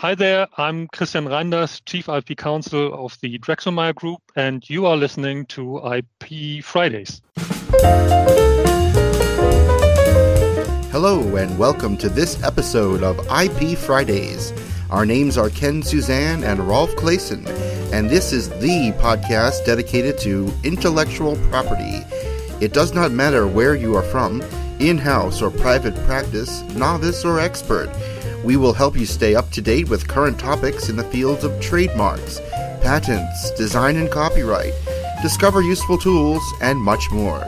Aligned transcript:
Hi 0.00 0.14
there, 0.14 0.46
I'm 0.58 0.88
Christian 0.88 1.24
Reinders, 1.24 1.80
Chief 1.86 2.06
IP 2.06 2.36
Counsel 2.36 2.92
of 2.92 3.16
the 3.22 3.38
Dräxlmaier 3.38 3.94
Group, 3.94 4.20
and 4.36 4.68
you 4.68 4.84
are 4.84 4.94
listening 4.94 5.46
to 5.46 5.80
IP 5.90 6.62
Fridays. 6.62 7.22
Hello, 10.92 11.36
and 11.36 11.58
welcome 11.58 11.96
to 11.96 12.10
this 12.10 12.42
episode 12.42 13.02
of 13.02 13.18
IP 13.28 13.78
Fridays. 13.78 14.52
Our 14.90 15.06
names 15.06 15.38
are 15.38 15.48
Ken 15.48 15.80
Suzan 15.80 16.44
and 16.44 16.60
Rolf 16.68 16.94
Claessen, 16.96 17.46
and 17.90 18.10
this 18.10 18.34
is 18.34 18.50
the 18.50 18.92
podcast 18.98 19.64
dedicated 19.64 20.18
to 20.18 20.52
intellectual 20.62 21.36
property. 21.48 22.02
It 22.60 22.74
does 22.74 22.92
not 22.92 23.12
matter 23.12 23.46
where 23.46 23.74
you 23.74 23.96
are 23.96 24.02
from, 24.02 24.42
in 24.78 24.98
house 24.98 25.40
or 25.40 25.50
private 25.50 25.96
practice, 26.04 26.60
novice 26.74 27.24
or 27.24 27.40
expert. 27.40 27.88
We 28.46 28.56
will 28.56 28.74
help 28.74 28.96
you 28.96 29.06
stay 29.06 29.34
up 29.34 29.50
to 29.50 29.60
date 29.60 29.88
with 29.88 30.06
current 30.06 30.38
topics 30.38 30.88
in 30.88 30.94
the 30.94 31.02
fields 31.02 31.42
of 31.42 31.60
trademarks, 31.60 32.38
patents, 32.80 33.50
design 33.56 33.96
and 33.96 34.08
copyright, 34.08 34.72
discover 35.20 35.62
useful 35.62 35.98
tools, 35.98 36.44
and 36.62 36.78
much 36.78 37.10
more. 37.10 37.44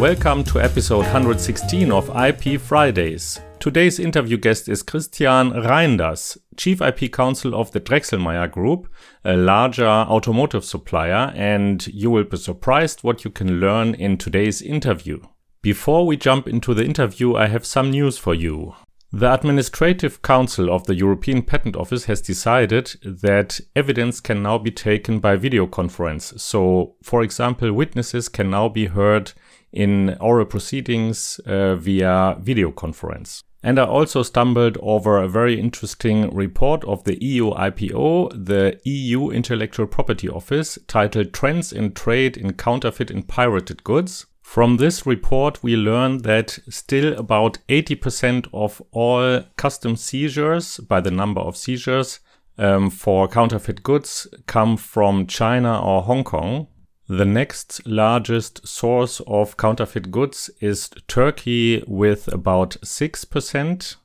Welcome 0.00 0.42
to 0.42 0.60
episode 0.60 1.04
116 1.04 1.92
of 1.92 2.10
IP 2.16 2.60
Fridays. 2.60 3.38
Today's 3.60 4.00
interview 4.00 4.36
guest 4.36 4.68
is 4.68 4.82
Christian 4.82 5.52
Reinders, 5.52 6.38
Chief 6.60 6.82
IP 6.82 7.10
Counsel 7.10 7.54
of 7.54 7.70
the 7.70 7.80
Dräxlmaier 7.80 8.52
Group, 8.52 8.86
a 9.24 9.34
larger 9.34 9.86
automotive 9.86 10.62
supplier, 10.62 11.32
and 11.34 11.86
you 11.86 12.10
will 12.10 12.24
be 12.24 12.36
surprised 12.36 13.02
what 13.02 13.24
you 13.24 13.30
can 13.30 13.60
learn 13.60 13.94
in 13.94 14.18
today's 14.18 14.60
interview. 14.60 15.22
Before 15.62 16.06
we 16.06 16.18
jump 16.18 16.46
into 16.46 16.74
the 16.74 16.84
interview, 16.84 17.34
I 17.34 17.46
have 17.46 17.64
some 17.64 17.90
news 17.90 18.18
for 18.18 18.34
you. 18.34 18.74
The 19.10 19.32
Administrative 19.32 20.20
Council 20.20 20.70
of 20.70 20.84
the 20.84 20.94
European 20.94 21.40
Patent 21.40 21.76
Office 21.76 22.04
has 22.04 22.20
decided 22.20 22.92
that 23.04 23.58
evidence 23.74 24.20
can 24.20 24.42
now 24.42 24.58
be 24.58 24.70
taken 24.70 25.18
by 25.18 25.36
video 25.36 25.66
conference. 25.66 26.34
So, 26.36 26.94
for 27.02 27.22
example, 27.22 27.72
witnesses 27.72 28.28
can 28.28 28.50
now 28.50 28.68
be 28.68 28.84
heard 28.84 29.32
in 29.72 30.14
oral 30.20 30.44
proceedings 30.44 31.40
uh, 31.46 31.76
via 31.76 32.36
video 32.38 32.70
conference. 32.70 33.44
And 33.62 33.78
I 33.78 33.84
also 33.84 34.22
stumbled 34.22 34.78
over 34.80 35.18
a 35.18 35.28
very 35.28 35.60
interesting 35.60 36.34
report 36.34 36.82
of 36.84 37.04
the 37.04 37.22
EU 37.22 37.50
IPO, 37.50 38.46
the 38.46 38.80
EU 38.84 39.28
Intellectual 39.28 39.86
Property 39.86 40.28
Office, 40.28 40.78
titled 40.86 41.34
Trends 41.34 41.72
in 41.72 41.92
Trade 41.92 42.38
in 42.38 42.54
Counterfeit 42.54 43.10
and 43.10 43.28
Pirated 43.28 43.84
Goods. 43.84 44.26
From 44.40 44.78
this 44.78 45.06
report, 45.06 45.62
we 45.62 45.76
learn 45.76 46.22
that 46.22 46.58
still 46.70 47.16
about 47.18 47.58
80% 47.68 48.48
of 48.52 48.82
all 48.92 49.42
custom 49.56 49.94
seizures, 49.94 50.78
by 50.78 51.00
the 51.00 51.10
number 51.10 51.40
of 51.40 51.56
seizures, 51.56 52.20
um, 52.58 52.90
for 52.90 53.28
counterfeit 53.28 53.82
goods 53.82 54.26
come 54.46 54.76
from 54.76 55.26
China 55.26 55.80
or 55.80 56.02
Hong 56.02 56.24
Kong. 56.24 56.66
The 57.10 57.24
next 57.24 57.84
largest 57.88 58.68
source 58.68 59.20
of 59.26 59.56
counterfeit 59.56 60.12
goods 60.12 60.48
is 60.60 60.88
Turkey 61.08 61.82
with 61.88 62.32
about 62.32 62.76
6%, 62.82 63.96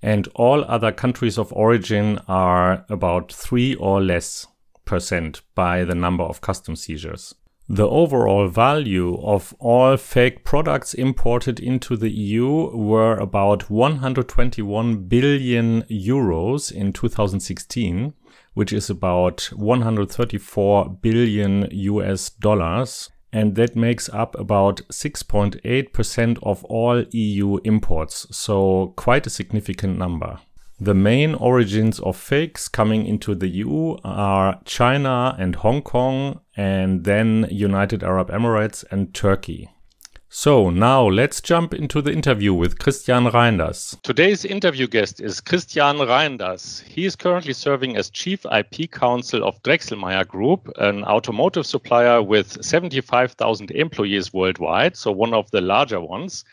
and 0.00 0.28
all 0.36 0.64
other 0.64 0.92
countries 0.92 1.38
of 1.38 1.52
origin 1.52 2.20
are 2.28 2.86
about 2.88 3.32
3 3.32 3.74
or 3.74 4.00
less 4.00 4.46
percent 4.84 5.42
by 5.56 5.82
the 5.82 5.96
number 5.96 6.22
of 6.22 6.40
custom 6.40 6.76
seizures. 6.76 7.34
The 7.68 7.88
overall 7.88 8.46
value 8.46 9.20
of 9.24 9.52
all 9.58 9.96
fake 9.96 10.44
products 10.44 10.94
imported 10.94 11.58
into 11.58 11.96
the 11.96 12.12
EU 12.12 12.70
were 12.76 13.16
about 13.16 13.68
121 13.70 15.08
billion 15.08 15.82
euros 15.90 16.70
in 16.70 16.92
2016 16.92 18.14
which 18.56 18.72
is 18.72 18.88
about 18.88 19.50
134 19.54 20.88
billion 21.02 21.68
US 21.70 22.30
dollars. 22.30 23.10
And 23.30 23.54
that 23.56 23.76
makes 23.76 24.08
up 24.08 24.34
about 24.38 24.80
6.8% 24.90 26.38
of 26.42 26.64
all 26.64 27.04
EU 27.10 27.58
imports, 27.64 28.26
so 28.30 28.94
quite 28.96 29.26
a 29.26 29.30
significant 29.30 29.98
number. 29.98 30.38
The 30.80 30.94
main 30.94 31.34
origins 31.34 32.00
of 32.00 32.16
fakes 32.16 32.66
coming 32.66 33.04
into 33.04 33.34
the 33.34 33.48
EU 33.48 33.98
are 34.02 34.58
China 34.64 35.36
and 35.38 35.56
Hong 35.56 35.82
Kong, 35.82 36.40
and 36.56 37.04
then 37.04 37.46
United 37.50 38.02
Arab 38.02 38.30
Emirates 38.30 38.84
and 38.90 39.12
Turkey. 39.12 39.68
So 40.38 40.68
now 40.68 41.08
let's 41.08 41.40
jump 41.40 41.72
into 41.72 42.02
the 42.02 42.12
interview 42.12 42.52
with 42.52 42.78
Christian 42.78 43.24
Reinders. 43.24 43.98
Today's 44.02 44.44
interview 44.44 44.86
guest 44.86 45.18
is 45.18 45.40
Christian 45.40 45.96
Reinders. 45.96 46.82
He 46.82 47.06
is 47.06 47.16
currently 47.16 47.54
serving 47.54 47.96
as 47.96 48.10
Chief 48.10 48.44
IP 48.44 48.92
Counsel 48.92 49.42
of 49.42 49.62
Dräxlmaier 49.62 50.28
Group, 50.28 50.70
an 50.76 51.04
automotive 51.04 51.64
supplier 51.64 52.22
with 52.22 52.62
75,000 52.62 53.70
employees 53.70 54.34
worldwide, 54.34 54.94
so 54.94 55.10
one 55.10 55.32
of 55.32 55.50
the 55.52 55.62
larger 55.62 56.02
ones 56.02 56.44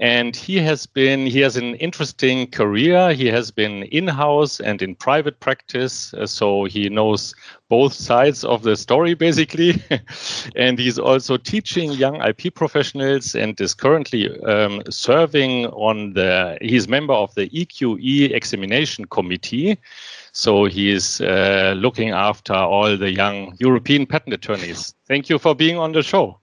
and 0.00 0.36
he 0.36 0.56
has 0.58 0.86
been 0.86 1.26
he 1.26 1.40
has 1.40 1.56
an 1.56 1.74
interesting 1.76 2.46
career. 2.46 3.12
He 3.12 3.26
has 3.26 3.50
been 3.50 3.82
in-house 3.84 4.60
and 4.60 4.80
in 4.80 4.94
private 4.94 5.40
practice 5.40 6.14
uh, 6.14 6.26
so 6.26 6.64
he 6.64 6.88
knows 6.88 7.34
both 7.68 7.92
sides 7.92 8.44
of 8.44 8.62
the 8.62 8.76
story 8.76 9.14
basically. 9.14 9.82
And 10.54 10.78
he's 10.78 10.98
also 10.98 11.36
teaching 11.36 11.92
young 11.92 12.22
ip 12.22 12.54
professionals 12.54 13.34
and 13.34 13.60
is 13.60 13.74
currently 13.74 14.40
um, 14.42 14.82
serving 14.88 15.66
on 15.66 16.12
the 16.12 16.58
he's 16.60 16.88
member 16.88 17.14
of 17.14 17.34
the 17.34 17.48
eqe 17.48 18.30
examination 18.32 19.04
committee. 19.06 19.78
So 20.32 20.66
he 20.66 20.92
is 20.92 21.20
uh, 21.20 21.74
looking 21.76 22.10
after 22.10 22.54
all 22.54 22.96
the 22.96 23.10
young 23.10 23.56
european 23.58 24.06
patent 24.06 24.34
attorneys. 24.34 24.94
Thank 25.08 25.28
you 25.28 25.38
for 25.38 25.56
being 25.56 25.76
on 25.76 25.92
the 25.92 26.02
show 26.02 26.38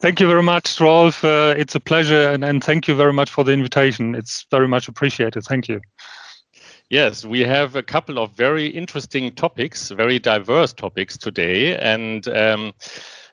Thank 0.00 0.20
you 0.20 0.26
very 0.26 0.42
much, 0.42 0.80
Rolf. 0.80 1.24
Uh, 1.24 1.54
it's 1.56 1.74
a 1.74 1.80
pleasure, 1.80 2.30
and, 2.30 2.44
and 2.44 2.62
thank 2.62 2.88
you 2.88 2.94
very 2.94 3.12
much 3.12 3.30
for 3.30 3.44
the 3.44 3.52
invitation. 3.52 4.14
It's 4.14 4.46
very 4.50 4.68
much 4.68 4.88
appreciated. 4.88 5.44
Thank 5.44 5.68
you. 5.68 5.80
Yes, 6.90 7.24
we 7.24 7.40
have 7.40 7.76
a 7.76 7.82
couple 7.82 8.18
of 8.18 8.32
very 8.32 8.66
interesting 8.66 9.32
topics, 9.32 9.90
very 9.90 10.18
diverse 10.18 10.72
topics 10.72 11.16
today. 11.16 11.76
And 11.76 12.26
um, 12.28 12.72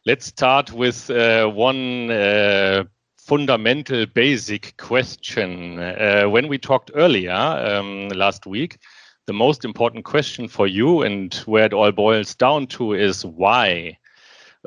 let's 0.05 0.27
start 0.27 0.71
with 0.71 1.09
uh, 1.09 1.47
one 1.47 2.11
uh, 2.11 2.83
fundamental, 3.17 4.05
basic 4.05 4.77
question. 4.77 5.79
Uh, 5.79 6.25
when 6.25 6.47
we 6.47 6.59
talked 6.59 6.91
earlier 6.93 7.31
um, 7.33 8.09
last 8.09 8.45
week, 8.45 8.77
the 9.25 9.33
most 9.33 9.65
important 9.65 10.05
question 10.05 10.47
for 10.47 10.67
you 10.67 11.01
and 11.01 11.33
where 11.45 11.65
it 11.65 11.73
all 11.73 11.91
boils 11.91 12.35
down 12.35 12.67
to 12.67 12.93
is 12.93 13.25
why? 13.25 13.97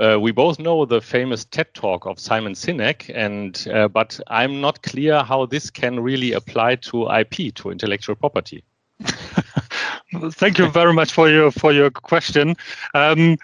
Uh, 0.00 0.18
we 0.18 0.32
both 0.32 0.58
know 0.58 0.84
the 0.84 1.00
famous 1.00 1.44
TED 1.44 1.72
talk 1.74 2.06
of 2.06 2.18
Simon 2.18 2.54
Sinek, 2.54 3.10
and 3.14 3.66
uh, 3.72 3.88
but 3.88 4.18
I'm 4.28 4.60
not 4.60 4.82
clear 4.82 5.22
how 5.22 5.46
this 5.46 5.70
can 5.70 6.00
really 6.00 6.32
apply 6.32 6.76
to 6.76 7.10
IP, 7.10 7.54
to 7.56 7.70
intellectual 7.70 8.14
property. 8.14 8.64
Thank 10.32 10.58
you 10.58 10.68
very 10.68 10.92
much 10.94 11.12
for 11.12 11.28
your 11.28 11.50
for 11.50 11.72
your 11.72 11.90
question. 11.90 12.56
Um, 12.94 13.36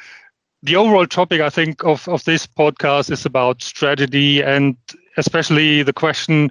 the 0.63 0.77
overall 0.77 1.07
topic, 1.07 1.41
I 1.41 1.51
think, 1.51 1.85
of, 1.85 2.09
of 2.09 2.25
this 2.25 2.47
podcast 2.47 3.11
is 3.11 3.25
about 3.25 3.63
strategy 3.63 4.43
and 4.43 4.77
especially 5.17 5.83
the 5.83 5.93
question 5.93 6.51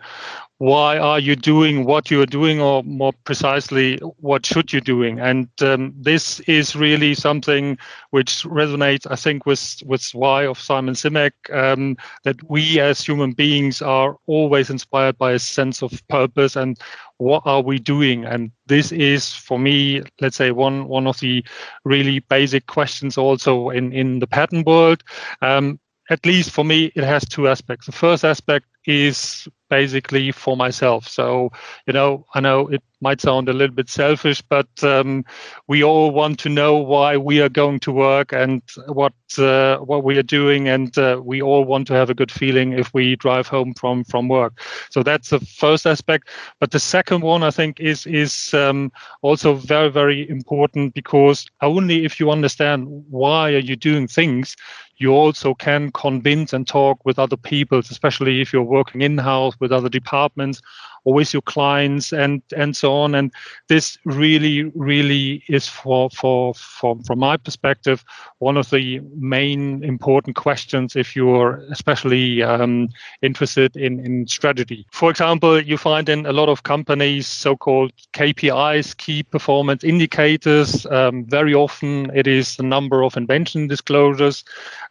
why 0.57 0.97
are 0.97 1.19
you 1.19 1.35
doing 1.35 1.83
what 1.83 2.09
you 2.09 2.21
are 2.21 2.25
doing 2.25 2.61
or 2.61 2.81
more 2.83 3.11
precisely 3.25 3.97
what 4.19 4.45
should 4.45 4.71
you 4.71 4.79
doing? 4.79 5.19
And 5.19 5.49
um, 5.61 5.93
this 5.97 6.39
is 6.41 6.75
really 6.75 7.13
something 7.13 7.77
which 8.11 8.43
resonates 8.43 9.05
i 9.09 9.15
think 9.15 9.45
with 9.45 9.83
with 9.85 10.09
why 10.13 10.45
of 10.45 10.57
simon 10.57 10.93
sinek 10.93 11.31
um, 11.51 11.97
that 12.23 12.37
we 12.49 12.79
as 12.79 13.01
human 13.01 13.33
beings 13.33 13.81
are 13.81 14.15
always 14.27 14.69
inspired 14.69 15.17
by 15.17 15.33
a 15.33 15.39
sense 15.39 15.81
of 15.81 16.01
purpose 16.07 16.55
and 16.55 16.79
what 17.17 17.43
are 17.45 17.61
we 17.61 17.79
doing? 17.79 18.25
And 18.25 18.51
this 18.67 18.91
is 18.91 19.33
for 19.33 19.57
me 19.57 20.01
let's 20.21 20.35
say 20.35 20.51
one 20.51 20.87
one 20.87 21.07
of 21.07 21.19
the 21.19 21.43
really 21.83 22.19
basic 22.19 22.67
questions 22.67 23.17
also 23.17 23.69
in 23.69 23.93
in 23.93 24.19
the 24.19 24.27
patent 24.27 24.65
world. 24.67 25.03
Um, 25.41 25.79
at 26.09 26.25
least 26.25 26.51
for 26.51 26.63
me 26.63 26.91
it 26.95 27.03
has 27.03 27.25
two 27.25 27.47
aspects. 27.47 27.85
The 27.85 27.91
first 27.91 28.25
aspect 28.25 28.65
is 28.85 29.47
basically 29.69 30.31
for 30.31 30.55
myself. 30.55 31.07
So, 31.07 31.51
you 31.87 31.93
know, 31.93 32.25
I 32.33 32.39
know 32.39 32.67
it 32.67 32.81
might 33.01 33.21
sound 33.21 33.49
a 33.49 33.53
little 33.53 33.75
bit 33.75 33.89
selfish, 33.89 34.41
but 34.41 34.67
um, 34.83 35.23
we 35.67 35.83
all 35.83 36.11
want 36.11 36.39
to 36.39 36.49
know 36.49 36.77
why 36.77 37.17
we 37.17 37.41
are 37.41 37.49
going 37.49 37.79
to 37.81 37.91
work 37.91 38.31
and 38.31 38.61
what 38.87 39.13
uh, 39.37 39.77
what 39.77 40.03
we 40.03 40.17
are 40.17 40.23
doing, 40.23 40.67
and 40.67 40.97
uh, 40.97 41.19
we 41.23 41.41
all 41.41 41.65
want 41.65 41.87
to 41.87 41.93
have 41.93 42.09
a 42.09 42.13
good 42.13 42.31
feeling 42.31 42.73
if 42.73 42.93
we 42.93 43.15
drive 43.15 43.47
home 43.47 43.73
from 43.73 44.03
from 44.05 44.27
work. 44.27 44.59
So 44.89 45.03
that's 45.03 45.29
the 45.29 45.39
first 45.39 45.85
aspect. 45.85 46.29
But 46.59 46.71
the 46.71 46.79
second 46.79 47.21
one, 47.23 47.43
I 47.43 47.51
think, 47.51 47.79
is 47.79 48.05
is 48.05 48.53
um, 48.53 48.91
also 49.21 49.53
very 49.55 49.89
very 49.89 50.29
important 50.29 50.93
because 50.93 51.45
only 51.61 52.05
if 52.05 52.19
you 52.19 52.31
understand 52.31 52.87
why 53.09 53.53
are 53.53 53.59
you 53.59 53.75
doing 53.75 54.07
things, 54.07 54.55
you 54.97 55.11
also 55.11 55.53
can 55.53 55.91
convince 55.91 56.53
and 56.53 56.67
talk 56.67 57.05
with 57.05 57.19
other 57.19 57.37
people, 57.37 57.79
especially 57.79 58.41
if 58.41 58.53
you're 58.53 58.63
working 58.63 59.01
in 59.01 59.17
house 59.17 59.53
with 59.59 59.71
other 59.71 59.89
departments 59.89 60.61
or 61.03 61.13
with 61.13 61.33
your 61.33 61.41
clients 61.43 62.11
and 62.11 62.41
and 62.55 62.75
so 62.75 62.93
on. 62.93 63.15
And 63.15 63.31
this 63.67 63.97
really, 64.05 64.63
really 64.75 65.43
is 65.47 65.67
for 65.67 66.09
for 66.09 66.53
from 66.55 67.03
from 67.03 67.19
my 67.19 67.37
perspective 67.37 68.03
one 68.39 68.57
of 68.57 68.69
the 68.69 68.99
main 69.15 69.83
important 69.83 70.35
questions 70.35 70.95
if 70.95 71.15
you're 71.15 71.61
especially 71.71 72.41
um, 72.41 72.89
interested 73.21 73.75
in 73.75 73.99
in 73.99 74.27
strategy. 74.27 74.85
For 74.91 75.09
example, 75.09 75.61
you 75.61 75.77
find 75.77 76.09
in 76.09 76.25
a 76.25 76.33
lot 76.33 76.49
of 76.49 76.63
companies 76.63 77.27
so-called 77.27 77.91
KPIs, 78.13 78.97
key 78.97 79.23
performance 79.23 79.83
indicators. 79.83 80.85
Um, 80.87 81.25
very 81.25 81.53
often, 81.53 82.11
it 82.15 82.27
is 82.27 82.55
the 82.55 82.63
number 82.63 83.03
of 83.03 83.17
invention 83.17 83.67
disclosures 83.67 84.43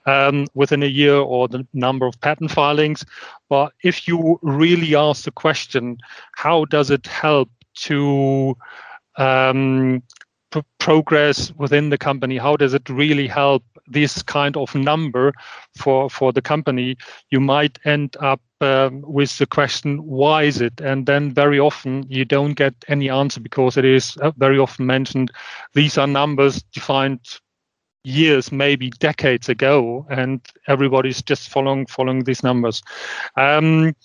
um, 0.07 0.47
within 0.55 0.83
a 0.83 0.87
year 0.87 1.17
or 1.17 1.49
the 1.49 1.67
number 1.73 2.07
of 2.07 2.21
patent 2.21 2.51
filings. 2.51 3.05
But 3.49 3.73
if 3.83 4.07
you 4.09 4.39
really 4.43 4.95
ask 4.95 5.25
the 5.25 5.31
question, 5.31 5.99
how 6.33 6.65
does 6.67 6.91
it 6.91 7.07
help 7.07 7.49
to 7.77 8.57
um, 9.17 10.03
progress 10.79 11.53
within 11.57 11.91
the 11.91 11.99
company? 11.99 12.37
How 12.39 12.57
does 12.57 12.75
it 12.75 12.89
really 12.89 13.27
help 13.27 13.65
this 13.87 14.23
kind 14.23 14.57
of 14.57 14.75
number 14.75 15.33
for 15.77 16.09
for 16.09 16.33
the 16.33 16.43
company? 16.43 16.97
You 17.31 17.41
might 17.41 17.79
end 17.85 18.17
up 18.21 18.41
um, 18.61 19.03
with 19.07 19.37
the 19.39 19.47
question, 19.47 19.99
why 19.99 20.45
is 20.45 20.61
it? 20.61 20.81
And 20.81 21.07
then 21.07 21.33
very 21.33 21.59
often 21.59 22.05
you 22.09 22.25
don't 22.25 22.55
get 22.55 22.75
any 22.89 23.11
answer 23.11 23.41
because 23.41 23.77
it 23.77 23.85
is 23.85 24.17
uh, 24.19 24.33
very 24.37 24.59
often 24.59 24.87
mentioned 24.87 25.31
these 25.75 25.99
are 25.99 26.07
numbers 26.07 26.63
defined 26.73 27.21
years, 28.05 28.53
maybe 28.53 28.91
decades 28.91 29.49
ago, 29.49 30.07
and 30.11 30.41
everybody's 30.69 31.23
just 31.23 31.49
following 31.49 31.87
following 31.87 32.25
these 32.25 32.43
numbers. 32.43 32.83
Um, 33.37 33.97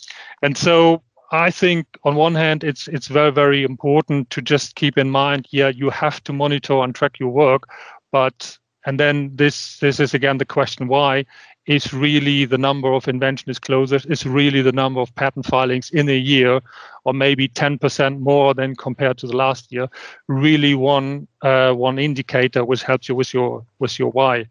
and 0.41 0.57
so 0.57 1.03
I 1.31 1.51
think 1.51 1.85
on 2.03 2.15
one 2.15 2.35
hand, 2.35 2.63
it's 2.63 2.87
it's 2.87 3.07
very 3.07 3.31
very 3.31 3.63
important 3.63 4.29
to 4.31 4.41
just 4.41 4.75
keep 4.75 4.97
in 4.97 5.09
mind, 5.09 5.47
yeah, 5.51 5.67
you 5.67 5.89
have 5.89 6.23
to 6.23 6.33
monitor 6.33 6.81
and 6.81 6.95
track 6.95 7.19
your 7.19 7.29
work, 7.29 7.63
but 8.11 8.57
and 8.85 8.99
then 8.99 9.29
this 9.35 9.77
this 9.79 9.99
is 9.99 10.13
again 10.13 10.37
the 10.37 10.45
question 10.45 10.87
why 10.87 11.25
is 11.65 11.93
really 11.93 12.45
the 12.45 12.57
number 12.57 12.93
of 12.93 13.07
invention 13.07 13.45
disclosures 13.47 14.05
is 14.05 14.25
really 14.25 14.61
the 14.61 14.71
number 14.71 14.99
of 14.99 15.13
patent 15.15 15.45
filings 15.45 15.89
in 15.91 16.09
a 16.09 16.17
year 16.17 16.61
or 17.05 17.13
maybe 17.13 17.47
10% 17.47 18.19
more 18.19 18.53
than 18.53 18.75
compared 18.75 19.17
to 19.17 19.27
the 19.27 19.35
last 19.35 19.71
year 19.71 19.87
really 20.27 20.73
one 20.73 21.27
uh, 21.41 21.71
one 21.73 21.99
indicator 21.99 22.65
which 22.65 22.83
helps 22.83 23.07
you 23.07 23.15
with 23.15 23.33
your 23.33 23.65
with 23.79 23.99
your 23.99 24.11
why 24.11 24.45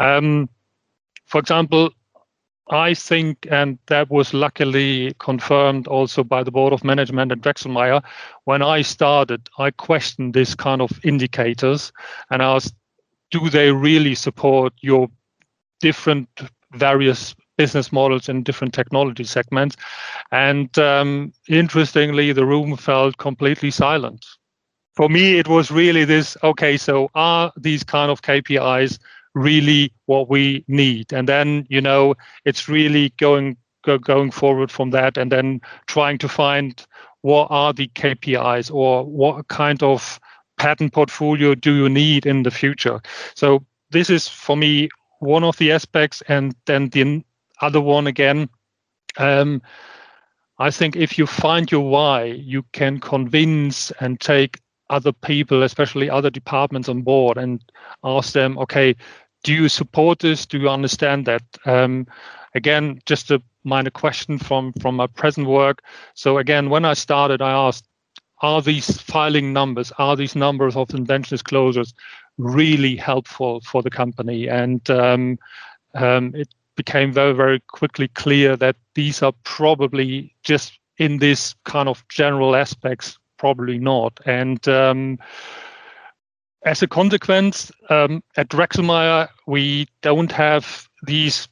um, 0.00 0.48
for 1.26 1.38
example 1.38 1.90
I 2.68 2.94
think, 2.94 3.46
and 3.50 3.78
that 3.88 4.08
was 4.08 4.32
luckily 4.32 5.14
confirmed 5.18 5.86
also 5.88 6.22
by 6.22 6.42
the 6.42 6.50
board 6.50 6.72
of 6.72 6.84
management 6.84 7.32
at 7.32 7.40
Dräxlmaier. 7.40 8.02
When 8.44 8.62
I 8.62 8.82
started, 8.82 9.48
I 9.58 9.72
questioned 9.72 10.32
this 10.32 10.54
kind 10.54 10.80
of 10.80 11.04
indicators 11.04 11.92
and 12.30 12.40
asked, 12.40 12.74
do 13.30 13.50
they 13.50 13.72
really 13.72 14.14
support 14.14 14.72
your 14.80 15.10
different 15.82 16.28
various 16.74 17.34
business 17.58 17.92
models 17.92 18.28
in 18.28 18.42
different 18.42 18.72
technology 18.72 19.24
segments. 19.24 19.76
And 20.30 20.76
um, 20.78 21.32
interestingly, 21.48 22.32
the 22.32 22.46
room 22.46 22.76
felt 22.76 23.18
completely 23.18 23.70
silent. 23.70 24.24
For 24.94 25.08
me, 25.08 25.38
it 25.38 25.48
was 25.48 25.70
really 25.70 26.04
this 26.04 26.36
okay, 26.42 26.76
so 26.76 27.10
are 27.14 27.52
these 27.56 27.84
kind 27.84 28.10
of 28.10 28.22
KPIs 28.22 28.98
really 29.34 29.92
what 30.06 30.28
we 30.28 30.64
need? 30.68 31.12
And 31.12 31.28
then, 31.28 31.66
you 31.68 31.80
know, 31.80 32.14
it's 32.44 32.68
really 32.68 33.10
going 33.18 33.56
go, 33.82 33.98
going 33.98 34.30
forward 34.30 34.70
from 34.70 34.90
that 34.90 35.16
and 35.16 35.30
then 35.30 35.60
trying 35.86 36.18
to 36.18 36.28
find 36.28 36.84
what 37.22 37.48
are 37.50 37.72
the 37.72 37.88
KPIs 37.88 38.72
or 38.72 39.04
what 39.04 39.48
kind 39.48 39.82
of 39.82 40.18
patent 40.58 40.92
portfolio 40.92 41.54
do 41.54 41.74
you 41.74 41.88
need 41.88 42.26
in 42.26 42.42
the 42.42 42.50
future? 42.50 43.00
So 43.34 43.64
this 43.90 44.10
is 44.10 44.28
for 44.28 44.56
me 44.56 44.88
one 45.22 45.44
of 45.44 45.56
the 45.56 45.72
aspects, 45.72 46.22
and 46.28 46.54
then 46.66 46.88
the 46.90 47.24
other 47.60 47.80
one 47.80 48.06
again. 48.06 48.48
Um, 49.16 49.62
I 50.58 50.70
think 50.70 50.96
if 50.96 51.16
you 51.16 51.26
find 51.26 51.70
your 51.70 51.88
why, 51.88 52.24
you 52.24 52.64
can 52.72 53.00
convince 53.00 53.90
and 54.00 54.20
take 54.20 54.60
other 54.90 55.12
people, 55.12 55.62
especially 55.62 56.10
other 56.10 56.30
departments, 56.30 56.88
on 56.88 57.02
board 57.02 57.38
and 57.38 57.62
ask 58.04 58.32
them, 58.32 58.58
okay, 58.58 58.94
do 59.44 59.52
you 59.52 59.68
support 59.68 60.18
this? 60.18 60.46
Do 60.46 60.58
you 60.58 60.68
understand 60.68 61.26
that? 61.26 61.42
Um, 61.66 62.06
again, 62.54 63.00
just 63.06 63.30
a 63.30 63.42
minor 63.64 63.90
question 63.90 64.38
from 64.38 64.72
from 64.80 64.96
my 64.96 65.06
present 65.06 65.46
work. 65.46 65.82
So 66.14 66.38
again, 66.38 66.68
when 66.68 66.84
I 66.84 66.94
started, 66.94 67.40
I 67.40 67.52
asked, 67.52 67.86
are 68.42 68.60
these 68.60 69.00
filing 69.00 69.52
numbers, 69.52 69.92
are 69.98 70.16
these 70.16 70.36
numbers 70.36 70.76
of 70.76 70.90
invention 70.94 71.34
disclosures 71.34 71.94
really 72.38 72.96
helpful 72.96 73.60
for 73.60 73.82
the 73.82 73.90
company. 73.90 74.48
And 74.48 74.88
um, 74.90 75.38
um, 75.94 76.34
it 76.34 76.48
became 76.76 77.12
very, 77.12 77.32
very 77.32 77.60
quickly 77.68 78.08
clear 78.08 78.56
that 78.56 78.76
these 78.94 79.22
are 79.22 79.32
probably 79.44 80.34
just 80.42 80.78
in 80.98 81.18
this 81.18 81.54
kind 81.64 81.88
of 81.88 82.06
general 82.08 82.56
aspects, 82.56 83.18
probably 83.38 83.78
not. 83.78 84.18
And 84.24 84.66
um, 84.68 85.18
as 86.64 86.82
a 86.82 86.86
consequence, 86.86 87.72
um, 87.90 88.22
at 88.36 88.48
Dräxlmaier, 88.48 89.28
we 89.46 89.88
don't 90.00 90.32
have 90.32 90.88
these 91.04 91.48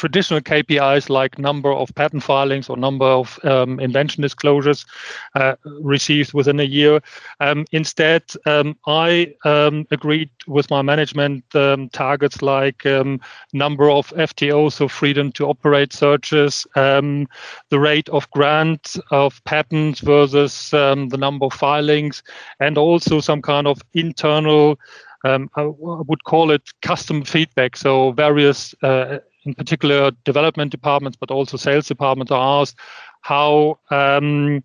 traditional 0.00 0.40
KPIs 0.40 1.10
like 1.10 1.38
number 1.38 1.70
of 1.70 1.94
patent 1.94 2.22
filings 2.22 2.70
or 2.70 2.76
number 2.78 3.04
of 3.04 3.38
um, 3.44 3.78
invention 3.78 4.22
disclosures 4.22 4.86
uh, 5.34 5.56
received 5.82 6.32
within 6.32 6.58
a 6.58 6.64
year. 6.64 7.02
Um, 7.40 7.66
instead, 7.70 8.22
um, 8.46 8.78
I 8.86 9.34
um, 9.44 9.86
agreed 9.90 10.30
with 10.46 10.70
my 10.70 10.80
management 10.80 11.44
um, 11.54 11.90
targets 11.90 12.40
like 12.40 12.86
um, 12.86 13.20
number 13.52 13.90
of 13.90 14.08
FTOs, 14.16 14.72
so 14.72 14.88
freedom 14.88 15.32
to 15.32 15.46
operate 15.46 15.92
searches, 15.92 16.66
the 16.74 17.78
rate 17.78 18.08
of 18.08 18.30
grant 18.30 18.96
of 19.10 19.44
patents 19.44 20.00
versus 20.00 20.70
the 20.70 21.16
number 21.18 21.44
of 21.44 21.52
filings, 21.52 22.22
and 22.58 22.78
also 22.78 23.20
some 23.20 23.42
kind 23.42 23.66
of 23.66 23.82
internal 23.92 24.78
um, 25.24 25.50
I 25.54 25.64
would 25.78 26.24
call 26.24 26.50
it 26.50 26.62
custom 26.80 27.24
feedback. 27.24 27.76
So 27.76 28.12
various 28.12 28.74
uh, 28.82 29.18
in 29.44 29.54
particular 29.54 30.10
development 30.24 30.70
departments, 30.70 31.16
but 31.18 31.30
also 31.30 31.56
sales 31.56 31.88
departments 31.88 32.32
are 32.32 32.60
asked 32.62 32.76
how 33.22 33.78
um, 33.90 34.62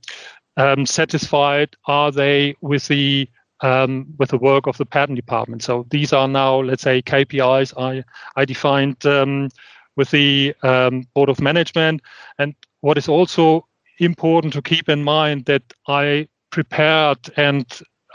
um, 0.58 0.86
satisfied 0.86 1.76
are 1.88 2.12
they 2.12 2.56
with 2.62 2.88
the 2.88 3.30
um, 3.62 4.06
with 4.20 4.30
the 4.30 4.38
work 4.38 4.68
of 4.68 4.78
the 4.78 4.86
patent 4.86 5.16
department. 5.16 5.64
So 5.64 5.86
these 5.90 6.12
are 6.14 6.28
now, 6.28 6.60
let's 6.60 6.84
say, 6.84 7.02
KPIs 7.02 7.74
I 7.78 8.04
I 8.36 8.46
defined 8.46 9.06
um, 9.06 9.50
with 9.96 10.12
the 10.12 10.54
um, 10.64 11.08
board 11.14 11.30
of 11.30 11.42
management. 11.42 12.02
And 12.38 12.54
what 12.82 12.98
is 12.98 13.08
also 13.08 13.68
important 14.00 14.54
to 14.54 14.62
keep 14.62 14.90
in 14.90 15.04
mind 15.04 15.46
that 15.46 15.64
I 15.88 16.28
prepared 16.52 17.20
and 17.38 17.66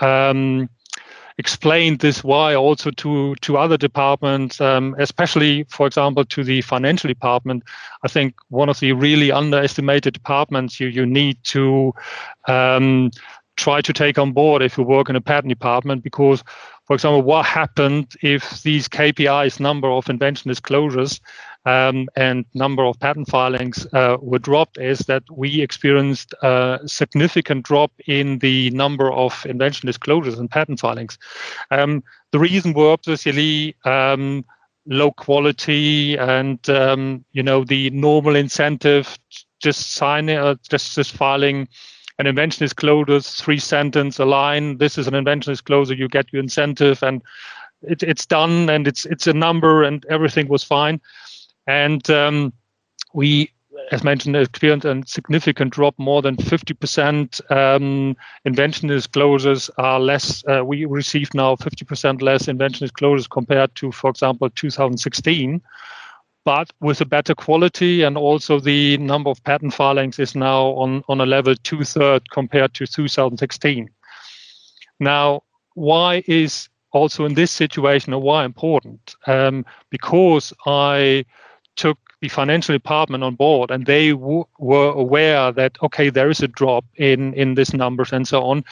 um, 0.00 0.68
explained 1.40 1.98
this 1.98 2.22
why 2.22 2.54
also 2.54 2.90
to 2.92 3.34
to 3.40 3.56
other 3.56 3.76
departments, 3.76 4.60
um, 4.60 4.94
especially, 4.98 5.64
for 5.64 5.86
example, 5.86 6.24
to 6.24 6.44
the 6.44 6.60
financial 6.62 7.08
department. 7.08 7.64
I 8.04 8.08
think 8.08 8.34
one 8.50 8.68
of 8.68 8.78
the 8.78 8.92
really 8.92 9.32
underestimated 9.32 10.14
departments 10.14 10.78
you 10.78 10.86
you 10.88 11.04
need 11.04 11.42
to 11.54 11.92
um, 12.46 13.10
try 13.56 13.80
to 13.80 13.92
take 13.92 14.18
on 14.18 14.32
board 14.32 14.62
if 14.62 14.78
you 14.78 14.84
work 14.84 15.10
in 15.10 15.16
a 15.16 15.20
patent 15.20 15.50
department 15.50 16.04
because 16.04 16.44
for 16.90 16.94
example, 16.94 17.22
what 17.22 17.46
happened 17.46 18.14
if 18.20 18.62
these 18.62 18.88
KPIs, 18.88 19.60
number 19.60 19.88
of 19.88 20.10
invention 20.10 20.48
disclosures, 20.48 21.20
um, 21.66 22.08
and 22.16 22.44
number 22.54 22.84
of 22.84 22.98
patent 23.00 23.28
filings 23.28 23.86
uh, 23.92 24.16
were 24.20 24.38
dropped 24.38 24.78
is 24.78 25.00
that 25.00 25.22
we 25.30 25.60
experienced 25.60 26.34
a 26.42 26.80
significant 26.86 27.64
drop 27.64 27.92
in 28.06 28.38
the 28.38 28.70
number 28.70 29.12
of 29.12 29.44
invention 29.46 29.86
disclosures 29.86 30.38
and 30.38 30.50
patent 30.50 30.80
filings. 30.80 31.18
Um, 31.70 32.02
the 32.32 32.38
reason 32.38 32.72
were 32.72 32.92
obviously 32.92 33.76
um, 33.84 34.44
low 34.86 35.12
quality 35.12 36.16
and 36.16 36.68
um, 36.70 37.24
you 37.32 37.42
know 37.42 37.64
the 37.64 37.90
normal 37.90 38.36
incentive 38.36 39.18
just 39.62 39.92
signing 39.92 40.38
uh, 40.38 40.54
just 40.68 40.94
just 40.94 41.12
filing 41.12 41.68
an 42.18 42.26
invention 42.26 42.64
disclosure, 42.64 43.20
three 43.20 43.58
sentence, 43.58 44.18
a 44.18 44.26
line. 44.26 44.76
This 44.76 44.98
is 44.98 45.06
an 45.06 45.14
invention 45.14 45.52
disclosure. 45.52 45.94
You 45.94 46.06
get 46.06 46.30
your 46.32 46.42
incentive, 46.42 47.02
and 47.02 47.22
it, 47.82 48.02
it's 48.02 48.26
done, 48.26 48.68
and 48.68 48.86
it's 48.86 49.06
it's 49.06 49.26
a 49.26 49.32
number, 49.32 49.82
and 49.82 50.04
everything 50.10 50.48
was 50.48 50.62
fine. 50.62 51.00
And 51.66 52.08
um, 52.10 52.52
we, 53.14 53.50
as 53.92 54.02
mentioned, 54.02 54.36
experienced 54.36 54.84
a 54.86 55.02
significant 55.06 55.72
drop. 55.72 55.94
More 55.98 56.22
than 56.22 56.36
50% 56.36 57.50
um, 57.50 58.16
invention 58.44 58.88
disclosures 58.88 59.70
are 59.78 60.00
less. 60.00 60.42
Uh, 60.46 60.64
we 60.64 60.84
receive 60.84 61.32
now 61.34 61.56
50% 61.56 62.22
less 62.22 62.48
invention 62.48 62.84
disclosures 62.84 63.26
compared 63.26 63.74
to, 63.76 63.92
for 63.92 64.10
example, 64.10 64.50
2016 64.50 65.60
but 66.44 66.70
with 66.80 67.00
a 67.00 67.06
better 67.06 67.34
quality 67.34 68.02
and 68.02 68.16
also 68.16 68.58
the 68.58 68.96
number 68.98 69.30
of 69.30 69.42
patent 69.44 69.74
filings 69.74 70.18
is 70.18 70.34
now 70.34 70.68
on, 70.68 71.02
on 71.08 71.20
a 71.20 71.26
level 71.26 71.54
two 71.54 71.84
third 71.84 72.28
compared 72.30 72.72
to 72.74 72.86
2016. 72.86 73.90
Now, 74.98 75.42
why 75.74 76.22
is 76.26 76.68
also 76.92 77.24
in 77.24 77.34
this 77.34 77.50
situation 77.50 78.18
why 78.20 78.44
important? 78.44 79.14
Um, 79.26 79.64
because 79.90 80.52
I 80.66 81.24
took 81.76 81.98
the 82.20 82.28
financial 82.28 82.74
department 82.74 83.24
on 83.24 83.34
board 83.34 83.70
and 83.70 83.86
they 83.86 84.10
w- 84.10 84.44
were 84.58 84.92
aware 84.92 85.50
that 85.52 85.76
okay 85.82 86.10
there 86.10 86.30
is 86.30 86.40
a 86.40 86.48
drop 86.48 86.84
in 86.96 87.32
in 87.34 87.54
these 87.54 87.72
numbers 87.72 88.12
and 88.12 88.28
so 88.28 88.42
on 88.42 88.62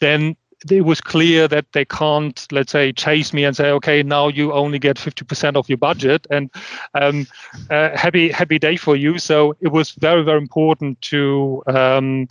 then 0.00 0.36
it 0.70 0.82
was 0.82 1.00
clear 1.00 1.48
that 1.48 1.66
they 1.72 1.84
can't, 1.84 2.46
let's 2.52 2.72
say, 2.72 2.92
chase 2.92 3.32
me 3.32 3.44
and 3.44 3.56
say, 3.56 3.70
okay, 3.70 4.02
now 4.02 4.28
you 4.28 4.52
only 4.52 4.78
get 4.78 4.98
50% 4.98 5.56
of 5.56 5.68
your 5.68 5.78
budget, 5.78 6.26
and 6.30 6.50
um, 6.94 7.26
uh, 7.70 7.96
happy 7.96 8.28
happy 8.30 8.58
day 8.58 8.76
for 8.76 8.94
you. 8.96 9.18
So 9.18 9.56
it 9.60 9.68
was 9.68 9.92
very 9.92 10.22
very 10.22 10.38
important 10.38 11.00
to 11.02 11.62
um, 11.66 12.28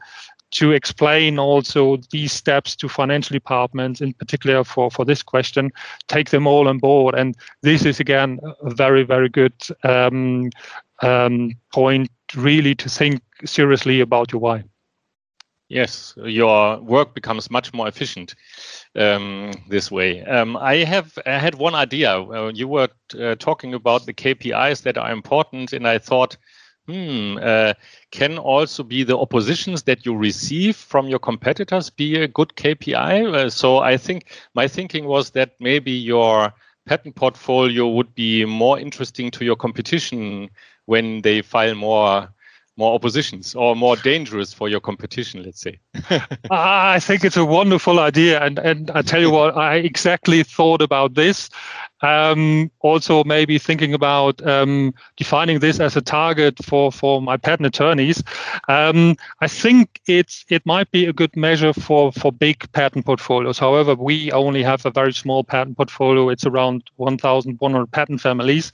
to 0.51 0.71
explain 0.71 1.39
also 1.39 1.97
these 2.11 2.33
steps 2.33 2.75
to 2.77 2.89
financial 2.89 3.33
departments, 3.33 4.01
in 4.01 4.13
particular 4.13 4.63
for 4.63 4.89
for 4.89 5.05
this 5.05 5.23
question, 5.23 5.71
take 6.07 6.29
them 6.29 6.47
all 6.47 6.67
on 6.67 6.79
board, 6.79 7.15
and 7.15 7.35
this 7.61 7.85
is 7.85 7.99
again 7.99 8.39
a 8.61 8.73
very 8.73 9.03
very 9.03 9.29
good 9.29 9.53
um, 9.83 10.49
um 11.01 11.51
point, 11.73 12.09
really 12.35 12.75
to 12.75 12.89
think 12.89 13.21
seriously 13.45 14.01
about 14.01 14.31
your 14.31 14.41
why. 14.41 14.63
Yes, 15.69 16.15
your 16.17 16.79
work 16.79 17.13
becomes 17.13 17.51
much 17.51 17.73
more 17.73 17.87
efficient 17.87 18.33
um, 18.95 19.51
this 19.69 19.91
way. 19.91 20.23
Um, 20.23 20.57
I 20.57 20.77
have 20.77 21.17
I 21.27 21.37
had 21.37 21.55
one 21.55 21.75
idea. 21.75 22.19
Uh, 22.19 22.51
you 22.51 22.67
were 22.67 22.89
uh, 23.19 23.35
talking 23.35 23.75
about 23.75 24.07
the 24.07 24.13
KPIs 24.13 24.81
that 24.81 24.97
are 24.97 25.11
important, 25.11 25.71
and 25.71 25.87
I 25.87 25.99
thought, 25.99 26.37
hmm, 26.89 27.37
uh, 27.41 27.73
can 28.11 28.37
also 28.37 28.83
be 28.83 29.03
the 29.03 29.17
oppositions 29.17 29.83
that 29.83 30.05
you 30.05 30.15
receive 30.15 30.75
from 30.75 31.07
your 31.07 31.19
competitors 31.19 31.89
be 31.89 32.15
a 32.15 32.27
good 32.27 32.55
KPI? 32.55 33.23
Uh, 33.25 33.49
so 33.49 33.77
I 33.77 33.97
think 33.97 34.25
my 34.55 34.67
thinking 34.67 35.05
was 35.05 35.31
that 35.31 35.51
maybe 35.59 35.91
your 35.91 36.53
patent 36.85 37.15
portfolio 37.15 37.87
would 37.87 38.15
be 38.15 38.45
more 38.45 38.79
interesting 38.79 39.29
to 39.31 39.45
your 39.45 39.55
competition 39.55 40.49
when 40.85 41.21
they 41.21 41.41
file 41.41 41.75
more 41.75 42.29
more 42.79 42.95
oppositions 42.95 43.53
or 43.55 43.75
more 43.75 43.97
dangerous 43.97 44.53
for 44.53 44.69
your 44.69 44.79
competition 44.79 45.43
let's 45.43 45.61
say. 45.61 45.77
I 46.49 46.99
think 46.99 47.23
it's 47.25 47.37
a 47.37 47.45
wonderful 47.45 47.99
idea 47.99 48.41
and 48.41 48.57
and 48.57 48.89
i 48.91 49.01
tell 49.01 49.21
you 49.21 49.29
what 49.29 49.55
i 49.57 49.75
exactly 49.75 50.41
thought 50.43 50.81
about 50.81 51.13
this. 51.13 51.49
Um, 52.01 52.71
also 52.79 53.25
maybe 53.25 53.59
thinking 53.59 53.93
about 53.93 54.41
um, 54.47 54.93
defining 55.17 55.59
this 55.59 55.81
as 55.81 55.97
a 55.97 56.01
target 56.01 56.57
for 56.63 56.93
for 56.93 57.21
my 57.21 57.35
patent 57.35 57.67
attorneys. 57.67 58.23
Um, 58.69 59.17
i 59.41 59.47
think 59.47 59.99
it's 60.07 60.45
it 60.49 60.65
might 60.65 60.89
be 60.91 61.05
a 61.05 61.13
good 61.13 61.35
measure 61.35 61.73
for 61.73 62.13
for 62.13 62.31
big 62.31 62.71
patent 62.71 63.05
portfolios. 63.05 63.59
However 63.59 63.93
we 63.95 64.31
only 64.31 64.63
have 64.63 64.85
a 64.85 64.91
very 64.91 65.13
small 65.13 65.43
patent 65.43 65.75
portfolio. 65.75 66.29
It's 66.29 66.45
around 66.45 66.89
1100 66.95 67.91
patent 67.91 68.21
families. 68.21 68.71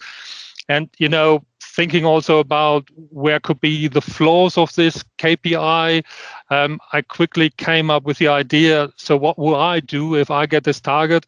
And 0.70 0.90
you 1.00 1.10
know 1.10 1.44
thinking 1.76 2.06
also 2.06 2.40
about 2.40 2.88
where 3.10 3.40
could 3.40 3.60
be 3.60 3.88
the 3.88 4.02
flaws 4.02 4.58
of 4.58 4.74
this 4.76 5.04
kpi 5.18 6.04
um, 6.50 6.80
i 6.94 7.02
quickly 7.02 7.50
came 7.52 7.90
up 7.90 8.04
with 8.04 8.18
the 8.18 8.28
idea 8.28 8.90
so 8.96 9.18
what 9.18 9.38
will 9.38 9.56
i 9.56 9.80
do 9.80 10.16
if 10.16 10.32
i 10.32 10.46
get 10.46 10.64
this 10.64 10.80
target 10.80 11.26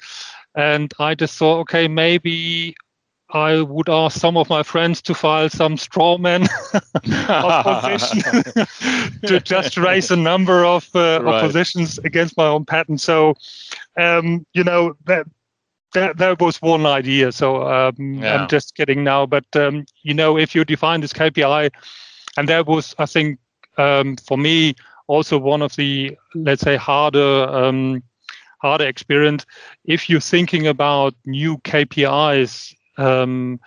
and 0.55 0.93
i 0.99 1.13
just 1.13 1.37
thought 1.37 1.59
okay 1.59 1.87
maybe 1.87 2.75
I 3.29 3.61
would 3.61 3.89
ask 3.89 4.19
some 4.19 4.37
of 4.37 4.49
my 4.49 4.63
friends 4.63 5.01
to 5.01 5.13
file 5.13 5.49
some 5.49 5.75
straw 5.75 6.17
man 6.17 6.47
opposition 7.29 8.21
to 9.25 9.41
just 9.41 9.75
raise 9.75 10.11
a 10.11 10.15
number 10.15 10.63
of 10.63 10.89
uh, 10.95 11.19
right. 11.21 11.35
oppositions 11.35 11.97
against 11.99 12.37
my 12.37 12.47
own 12.47 12.63
patent. 12.63 13.01
So, 13.01 13.35
um, 13.97 14.45
you 14.53 14.63
know, 14.63 14.95
that 15.05 15.27
that, 15.97 16.17
that 16.17 16.39
was 16.39 16.61
one 16.61 16.85
idea. 16.85 17.31
So 17.31 17.67
um, 17.67 17.95
yeah. 17.97 18.35
I'm 18.35 18.47
just 18.47 18.75
kidding 18.75 19.03
now. 19.03 19.25
But 19.25 19.45
um, 19.55 19.85
you 20.03 20.13
know, 20.13 20.37
if 20.37 20.53
you 20.55 20.63
define 20.63 21.01
this 21.01 21.13
KPI, 21.13 21.71
and 22.37 22.49
that 22.49 22.67
was, 22.67 22.95
I 22.99 23.05
think, 23.05 23.39
um, 23.77 24.15
for 24.17 24.37
me 24.37 24.75
also 25.07 25.37
one 25.37 25.61
of 25.61 25.75
the 25.75 26.17
let's 26.35 26.61
say 26.61 26.75
harder 26.75 27.47
um, 27.49 28.03
harder 28.61 28.85
experience. 28.85 29.45
If 29.85 30.09
you're 30.09 30.19
thinking 30.19 30.67
about 30.67 31.13
new 31.25 31.57
KPIs. 31.59 32.73
Um, 32.97 33.59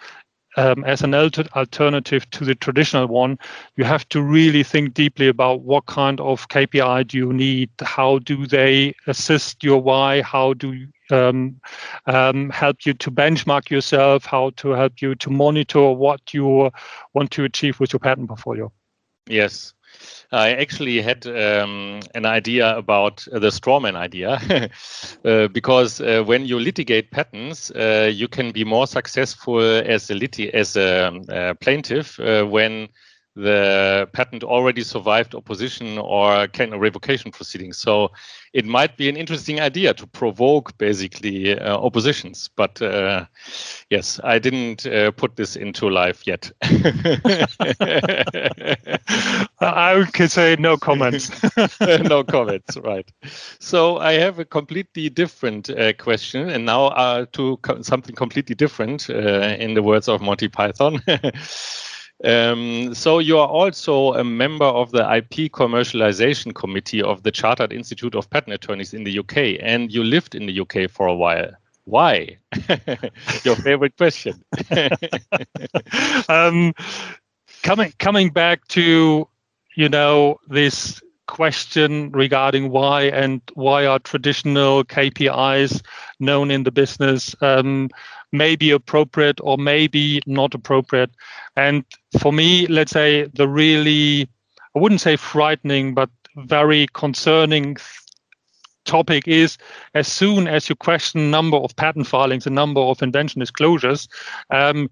um, 0.57 0.85
as 0.85 1.03
an 1.03 1.15
alternative 1.15 2.29
to 2.31 2.45
the 2.45 2.57
traditional 2.57 3.07
one, 3.07 3.39
you 3.77 3.85
have 3.85 4.07
to 4.09 4.21
really 4.21 4.65
think 4.65 4.95
deeply 4.95 5.29
about 5.29 5.61
what 5.61 5.87
kind 5.87 6.21
of 6.21 6.49
KPI 6.49 7.07
do 7.07 7.19
you 7.19 7.33
need, 7.33 7.71
how 7.81 8.19
do 8.19 8.49
they 8.49 8.93
assist 9.07 9.63
your 9.63 9.81
why, 9.81 10.23
how 10.23 10.55
do 10.55 10.73
um, 11.13 11.61
um, 12.07 12.51
help 12.51 12.87
you 12.87 12.95
to 12.95 13.11
benchmark 13.11 13.71
yourself, 13.71 14.25
how 14.25 14.51
to 14.57 14.71
help 14.71 15.01
you 15.03 15.15
to 15.17 15.31
monitor 15.31 15.91
what 15.93 16.35
you 16.35 16.71
want 17.15 17.31
to 17.33 17.45
achieve 17.45 17.81
with 17.81 17.93
your 17.93 18.01
patent 18.01 18.29
portfolio. 18.29 18.73
Yes. 19.27 19.75
I 20.33 20.53
actually 20.53 21.03
had 21.03 21.27
um, 21.27 22.01
an 22.15 22.25
idea 22.25 22.77
about 22.77 23.27
the 23.33 23.51
strawman 23.51 23.97
idea, 23.97 24.71
uh, 25.25 25.49
because 25.49 26.01
uh, 26.01 26.23
when 26.25 26.47
you 26.47 26.61
litigate 26.61 27.11
patents, 27.11 27.71
uh, 27.73 28.11
you 28.13 28.29
can 28.29 28.53
be 28.53 28.65
more 28.65 28.87
successful 28.87 29.61
as 29.61 30.09
a 30.11 30.15
lit- 30.15 30.55
as 30.55 30.77
a, 30.77 31.13
uh, 31.29 31.55
plaintiff 31.55 32.21
uh, 32.21 32.45
when 32.45 32.89
the 33.37 34.09
patent 34.13 34.43
already 34.43 34.83
survived 34.83 35.35
opposition 35.35 35.99
or 35.99 36.47
can 36.49 36.73
a 36.73 36.79
revocation 36.79 37.31
proceedings. 37.31 37.79
So 37.79 38.11
it 38.53 38.65
might 38.65 38.97
be 38.97 39.09
an 39.09 39.17
interesting 39.17 39.61
idea 39.61 39.95
to 39.95 40.07
provoke 40.07 40.77
basically 40.79 41.59
uh, 41.59 41.77
oppositions. 41.77 42.51
But 42.57 42.81
uh, 42.83 43.27
yes, 43.91 44.21
I 44.25 44.39
didn't 44.39 44.87
uh, 44.87 45.11
put 45.13 45.37
this 45.37 45.57
into 45.57 45.89
life 45.89 46.27
yet. 46.27 46.51
I 49.61 50.05
could 50.13 50.31
say 50.31 50.57
no 50.59 50.77
comments. 50.77 51.31
no 51.81 52.25
comments, 52.25 52.77
right. 52.79 53.11
So 53.61 53.99
I 53.99 54.13
have 54.15 54.39
a 54.39 54.45
completely 54.45 55.09
different 55.09 55.71
uh, 55.71 55.93
question, 55.95 56.49
and 56.49 56.65
now 56.65 56.87
uh, 56.87 57.27
to 57.33 57.57
co- 57.59 57.83
something 57.83 58.15
completely 58.15 58.55
different 58.55 59.09
uh, 59.11 59.57
in 59.59 59.75
the 59.75 59.83
words 59.83 60.09
of 60.09 60.21
Monty 60.21 60.49
Python. 60.49 61.01
Um, 62.25 62.95
so 62.95 63.19
you 63.19 63.39
are 63.39 63.49
also 63.49 64.15
a 64.15 64.25
member 64.25 64.67
of 64.67 64.91
the 64.91 65.03
IP 65.17 65.51
commercialization 65.53 66.55
committee 66.55 67.03
of 67.03 67.23
the 67.23 67.31
Chartered 67.31 67.73
Institute 67.73 68.15
of 68.15 68.29
Patent 68.29 68.55
Attorneys 68.55 68.93
in 68.93 69.05
the 69.05 69.19
UK, 69.19 69.59
and 69.61 69.91
you 69.91 70.05
lived 70.05 70.35
in 70.35 70.47
the 70.47 70.61
UK 70.61 70.91
for 70.91 71.07
a 71.07 71.15
while. 71.15 71.51
Why? 71.85 72.37
Your 73.45 73.57
favorite 73.57 73.97
question. 73.97 74.45
um, 76.29 76.75
coming 77.63 77.93
coming 77.99 78.31
back 78.31 78.67
to 78.69 79.27
you 79.77 79.89
know 79.89 80.39
this 80.49 81.01
question 81.31 82.11
regarding 82.11 82.71
why 82.71 83.05
and 83.05 83.41
why 83.55 83.87
are 83.87 83.99
traditional 84.01 84.85
KPIs 84.85 85.81
known 86.19 86.51
in 86.51 86.65
the 86.65 86.73
business 86.73 87.35
um, 87.41 87.89
may 88.33 88.57
be 88.57 88.71
appropriate 88.71 89.41
or 89.43 89.57
maybe 89.57 90.21
not 90.27 90.55
appropriate. 90.55 91.11
And 91.57 91.85
for 92.19 92.33
me, 92.33 92.67
let's 92.67 92.93
say 92.93 93.27
the 93.33 93.49
really, 93.49 94.29
I 94.75 94.79
wouldn't 94.81 95.01
say 95.01 95.17
frightening, 95.17 95.95
but 95.95 96.11
very 96.37 96.87
concerning 96.93 97.77
topic 98.85 99.27
is 99.29 99.57
as 99.95 100.09
soon 100.09 100.49
as 100.49 100.69
you 100.69 100.75
question 100.75 101.31
number 101.31 101.57
of 101.57 101.75
patent 101.77 102.07
filings, 102.07 102.45
the 102.45 102.51
number 102.51 102.81
of 102.81 103.03
invention 103.03 103.41
disclosures, 103.41 104.09
um, 104.51 104.91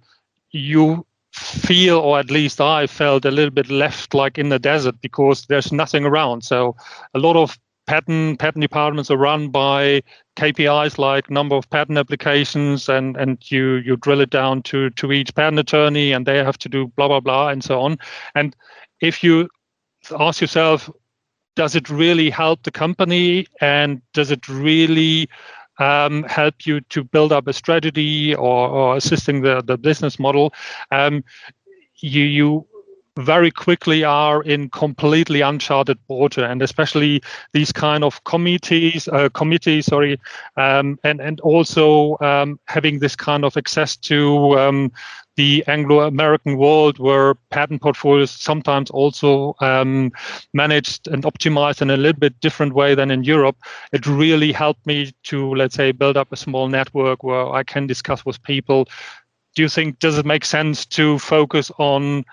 you 0.53 1.05
feel, 1.39 1.99
or 1.99 2.19
at 2.19 2.31
least 2.31 2.61
I 2.61 2.87
felt, 2.87 3.25
a 3.25 3.31
little 3.31 3.51
bit 3.51 3.71
left 3.71 4.15
like 4.15 4.39
in 4.39 4.49
the 4.49 4.59
desert 4.59 5.01
because 5.01 5.47
there's 5.47 5.73
nothing 5.73 6.05
around. 6.05 6.43
So 6.43 6.77
a 7.15 7.19
lot 7.19 7.37
of 7.37 7.59
patent 7.87 8.39
patent 8.39 8.63
departments 8.63 9.11
are 9.11 9.17
run 9.17 9.49
by 9.49 10.03
KPIs 10.37 10.99
like 10.99 11.31
number 11.31 11.57
of 11.57 11.69
patent 11.71 11.99
applications, 11.99 12.89
and 12.89 13.17
and 13.17 13.39
you 13.51 13.77
you 13.77 13.97
drill 13.97 14.21
it 14.21 14.31
down 14.31 14.63
to 14.65 14.91
to 14.91 15.13
each 15.13 15.35
patent 15.35 15.59
attorney, 15.59 16.13
and 16.13 16.27
they 16.27 16.39
have 16.39 16.59
to 16.59 16.69
do 16.69 16.89
blah 16.97 17.09
blah 17.09 17.21
blah 17.21 17.49
and 17.49 17.65
so 17.65 17.81
on. 17.81 17.99
And 18.35 18.55
if 19.01 19.25
you 19.25 19.49
ask 20.19 20.41
yourself, 20.41 20.91
does 21.57 21.75
it 21.75 21.89
really 21.89 22.31
help 22.31 22.63
the 22.63 22.71
company, 22.71 23.47
and 23.61 24.01
does 24.13 24.31
it 24.31 24.49
really 24.49 25.29
um, 25.79 26.25
help 26.25 26.67
you 26.67 26.81
to 26.83 27.05
build 27.05 27.33
up 27.33 27.47
a 27.47 27.53
strategy 27.53 28.35
or, 28.35 28.69
or 28.69 28.97
assisting 28.97 29.43
the, 29.43 29.63
the 29.63 29.79
business 29.79 30.19
model, 30.19 30.53
um, 30.91 31.25
you 32.01 32.23
you 32.23 32.68
very 33.19 33.51
quickly 33.51 34.05
are 34.05 34.43
in 34.43 34.71
completely 34.71 35.41
uncharted 35.41 35.99
water, 36.09 36.45
and 36.45 36.63
especially 36.63 37.21
these 37.53 37.73
kind 37.73 38.05
of 38.05 38.23
committees, 38.25 39.09
uh, 39.09 39.29
committees, 39.31 39.87
sorry, 39.87 40.19
um, 40.57 40.99
and 41.03 41.21
and 41.21 41.41
also 41.41 42.17
um, 42.21 42.59
having 42.67 43.01
this 43.01 43.17
kind 43.17 43.45
of 43.45 43.57
access 43.57 43.97
to 43.97 44.59
um, 44.59 44.93
the 45.37 45.65
Anglo-American 45.67 46.57
world, 46.57 46.99
where 46.99 47.35
patent 47.51 47.83
portfolios 47.83 48.31
sometimes 48.31 48.91
also 48.91 49.55
um, 49.61 50.11
managed 50.53 51.07
and 51.09 51.23
optimized 51.25 51.83
in 51.83 51.91
a 51.91 51.97
little 51.97 52.19
bit 52.19 52.41
different 52.41 52.75
way 52.75 52.95
than 52.95 53.11
in 53.11 53.25
Europe. 53.25 53.57
It 53.93 54.07
really 54.07 54.53
helped 54.53 54.85
me 54.87 55.13
to, 55.25 55.55
let's 55.55 55.75
say, 55.75 55.93
build 55.93 56.17
up 56.17 56.33
a 56.33 56.37
small 56.37 56.69
network 56.69 57.23
where 57.23 57.53
I 57.53 57.63
can 57.63 57.87
discuss 57.87 58.25
with 58.25 58.43
people. 58.43 58.89
Do 59.55 59.63
you 59.63 59.69
think 59.69 59.99
does 59.99 60.19
it 60.19 60.27
make 60.27 60.45
sense 60.45 60.87
to 60.87 61.19
focus 61.19 61.71
on 61.79 62.25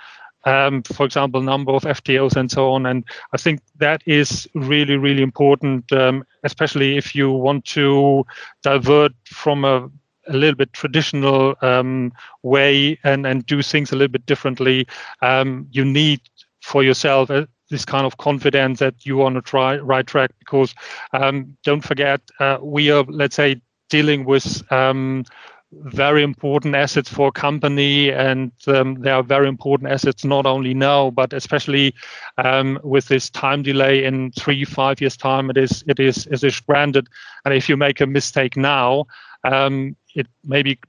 um, 0.45 0.83
for 0.83 1.05
example, 1.05 1.41
number 1.41 1.71
of 1.71 1.83
FTOs 1.83 2.35
and 2.35 2.49
so 2.49 2.71
on. 2.71 2.85
And 2.85 3.03
I 3.33 3.37
think 3.37 3.61
that 3.77 4.01
is 4.05 4.47
really, 4.53 4.97
really 4.97 5.23
important, 5.23 5.91
um, 5.91 6.23
especially 6.43 6.97
if 6.97 7.15
you 7.15 7.31
want 7.31 7.65
to 7.65 8.25
divert 8.63 9.13
from 9.25 9.65
a 9.65 9.89
a 10.27 10.33
little 10.33 10.55
bit 10.55 10.73
traditional 10.73 11.55
um, 11.61 12.11
way 12.43 12.97
and, 13.03 13.25
and 13.27 13.45
do 13.45 13.61
things 13.61 13.91
a 13.91 13.95
little 13.95 14.11
bit 14.11 14.25
differently, 14.25 14.87
um, 15.21 15.67
you 15.71 15.85
need 15.85 16.19
for 16.61 16.83
yourself 16.83 17.29
uh, 17.29 17.45
this 17.69 17.85
kind 17.85 18.05
of 18.05 18.17
confidence 18.17 18.79
that 18.79 19.05
you 19.05 19.21
are 19.21 19.25
on 19.25 19.41
try, 19.43 19.77
right 19.77 20.07
track. 20.07 20.31
Because 20.39 20.73
um, 21.13 21.55
don't 21.63 21.81
forget, 21.81 22.21
uh, 22.39 22.57
we 22.61 22.91
are, 22.91 23.03
let's 23.03 23.35
say, 23.35 23.61
dealing 23.89 24.25
with 24.25 24.63
um, 24.71 25.23
very 25.71 26.23
important 26.23 26.75
assets 26.75 27.09
for 27.09 27.29
a 27.29 27.31
company, 27.31 28.11
and 28.11 28.51
um, 28.67 28.95
they 29.01 29.09
are 29.09 29.23
very 29.23 29.47
important 29.47 29.91
assets 29.91 30.23
not 30.23 30.45
only 30.45 30.73
now, 30.73 31.09
but 31.09 31.33
especially 31.33 31.93
um, 32.37 32.79
with 32.83 33.07
this 33.07 33.29
time 33.29 33.63
delay 33.63 34.03
in 34.03 34.31
three, 34.31 34.63
five 34.63 35.01
years' 35.01 35.17
time. 35.17 35.49
It 35.49 35.57
is, 35.57 35.83
it 35.87 35.99
is, 35.99 36.27
it 36.27 36.43
is 36.43 36.59
branded, 36.61 37.07
and 37.43 37.53
if 37.53 37.67
you 37.67 37.77
make 37.77 37.99
a 38.01 38.07
mistake 38.07 38.55
now, 38.55 39.05
um, 39.43 39.95
it 40.15 40.27
maybe 40.43 40.79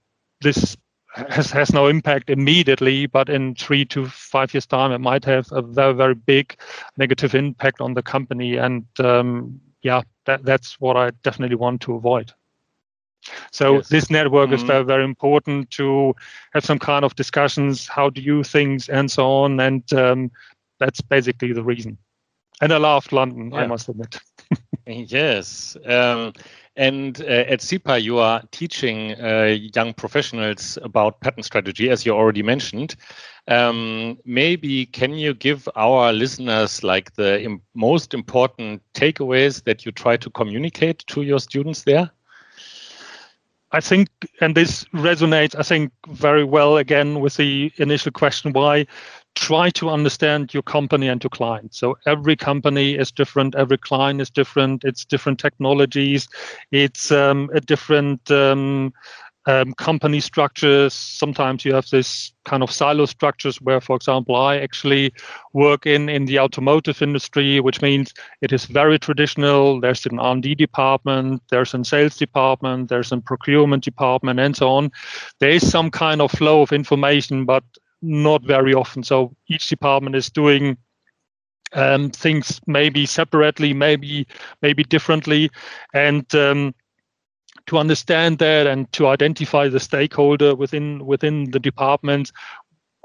this 0.40 0.76
has, 1.16 1.50
has 1.50 1.72
no 1.72 1.86
impact 1.86 2.30
immediately, 2.30 3.06
but 3.06 3.28
in 3.28 3.54
three 3.54 3.84
to 3.86 4.06
five 4.06 4.52
years' 4.52 4.66
time, 4.66 4.92
it 4.92 5.00
might 5.00 5.24
have 5.24 5.50
a 5.52 5.62
very, 5.62 5.94
very 5.94 6.14
big 6.14 6.56
negative 6.96 7.34
impact 7.34 7.80
on 7.80 7.94
the 7.94 8.02
company. 8.02 8.56
And 8.56 8.84
um, 9.00 9.60
yeah, 9.82 10.02
that, 10.26 10.44
that's 10.44 10.78
what 10.80 10.96
I 10.96 11.10
definitely 11.22 11.56
want 11.56 11.80
to 11.82 11.94
avoid. 11.94 12.32
So 13.50 13.76
yes. 13.76 13.88
this 13.88 14.10
network 14.10 14.46
mm-hmm. 14.46 14.54
is 14.54 14.62
very, 14.62 14.84
very 14.84 15.04
important 15.04 15.70
to 15.72 16.14
have 16.54 16.64
some 16.64 16.78
kind 16.78 17.04
of 17.04 17.14
discussions, 17.16 17.86
how 17.88 18.10
do 18.10 18.20
you 18.20 18.42
things, 18.42 18.88
and 18.88 19.10
so 19.10 19.26
on. 19.26 19.60
And 19.60 19.90
um, 19.92 20.30
that's 20.78 21.00
basically 21.00 21.52
the 21.52 21.64
reason. 21.64 21.98
And 22.60 22.72
I 22.72 22.78
loved 22.78 23.12
London, 23.12 23.50
yeah. 23.50 23.60
I 23.60 23.66
must 23.66 23.88
admit. 23.88 24.18
yes. 24.86 25.76
Um, 25.84 26.32
and 26.76 27.20
uh, 27.22 27.44
at 27.48 27.60
CIPA, 27.60 28.02
you 28.02 28.18
are 28.18 28.42
teaching 28.50 29.18
uh, 29.20 29.56
young 29.74 29.94
professionals 29.94 30.78
about 30.82 31.20
patent 31.20 31.46
strategy, 31.46 31.90
as 31.90 32.04
you 32.04 32.12
already 32.12 32.42
mentioned. 32.42 32.96
Um, 33.48 34.18
maybe 34.24 34.86
can 34.86 35.14
you 35.14 35.32
give 35.32 35.68
our 35.76 36.12
listeners 36.12 36.82
like 36.82 37.14
the 37.14 37.42
Im 37.42 37.62
most 37.74 38.12
important 38.12 38.82
takeaways 38.94 39.64
that 39.64 39.86
you 39.86 39.92
try 39.92 40.16
to 40.16 40.30
communicate 40.30 41.06
to 41.06 41.22
your 41.22 41.38
students 41.38 41.84
there? 41.84 42.10
I 43.76 43.80
think, 43.80 44.08
and 44.40 44.54
this 44.54 44.84
resonates, 44.94 45.54
I 45.54 45.62
think, 45.62 45.92
very 46.08 46.44
well 46.44 46.78
again 46.78 47.20
with 47.20 47.36
the 47.36 47.70
initial 47.76 48.10
question 48.10 48.54
why 48.54 48.86
try 49.34 49.68
to 49.68 49.90
understand 49.90 50.54
your 50.54 50.62
company 50.62 51.08
and 51.08 51.22
your 51.22 51.28
client. 51.28 51.74
So 51.74 51.98
every 52.06 52.36
company 52.36 52.94
is 52.94 53.12
different, 53.12 53.54
every 53.54 53.76
client 53.76 54.22
is 54.22 54.30
different, 54.30 54.82
it's 54.84 55.04
different 55.04 55.38
technologies, 55.38 56.26
it's 56.70 57.12
um, 57.12 57.50
a 57.52 57.60
different 57.60 58.30
um, 58.30 58.94
um, 59.46 59.72
company 59.74 60.20
structures. 60.20 60.92
Sometimes 60.92 61.64
you 61.64 61.72
have 61.72 61.88
this 61.90 62.32
kind 62.44 62.62
of 62.62 62.70
silo 62.70 63.06
structures 63.06 63.60
where, 63.60 63.80
for 63.80 63.96
example, 63.96 64.34
I 64.34 64.58
actually 64.58 65.12
work 65.52 65.86
in 65.86 66.08
in 66.08 66.26
the 66.26 66.40
automotive 66.40 67.00
industry, 67.00 67.60
which 67.60 67.80
means 67.80 68.12
it 68.42 68.52
is 68.52 68.64
very 68.64 68.98
traditional. 68.98 69.80
There's 69.80 70.04
an 70.06 70.18
R&D 70.18 70.56
department, 70.56 71.42
there's 71.50 71.74
a 71.74 71.84
sales 71.84 72.16
department, 72.16 72.88
there's 72.88 73.12
a 73.12 73.18
procurement 73.18 73.84
department, 73.84 74.40
and 74.40 74.56
so 74.56 74.68
on. 74.68 74.90
There 75.38 75.50
is 75.50 75.68
some 75.68 75.90
kind 75.90 76.20
of 76.20 76.32
flow 76.32 76.62
of 76.62 76.72
information, 76.72 77.44
but 77.44 77.62
not 78.02 78.42
very 78.42 78.74
often. 78.74 79.02
So 79.04 79.34
each 79.48 79.68
department 79.68 80.16
is 80.16 80.28
doing 80.28 80.76
um, 81.72 82.10
things 82.10 82.60
maybe 82.66 83.06
separately, 83.06 83.72
maybe 83.72 84.26
maybe 84.62 84.82
differently, 84.82 85.50
and 85.94 86.32
um, 86.34 86.74
to 87.66 87.78
understand 87.78 88.38
that 88.38 88.66
and 88.66 88.90
to 88.92 89.08
identify 89.08 89.68
the 89.68 89.80
stakeholder 89.80 90.54
within 90.54 91.04
within 91.04 91.50
the 91.50 91.60
department 91.60 92.32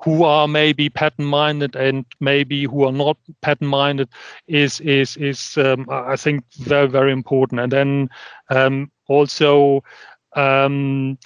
who 0.04 0.24
are 0.24 0.48
maybe 0.48 0.90
patent 0.90 1.28
minded 1.28 1.76
and 1.76 2.06
maybe 2.20 2.64
who 2.64 2.84
are 2.86 2.92
not 2.92 3.18
patent 3.42 3.70
minded 3.70 4.10
is 4.48 4.80
is 4.82 5.18
is 5.18 5.58
um, 5.58 5.88
I 5.90 6.16
think 6.16 6.44
very 6.60 6.88
very 6.88 7.12
important. 7.12 7.62
And 7.62 7.72
then 7.72 8.10
um, 8.50 8.92
also 9.08 9.84
um, 10.36 11.18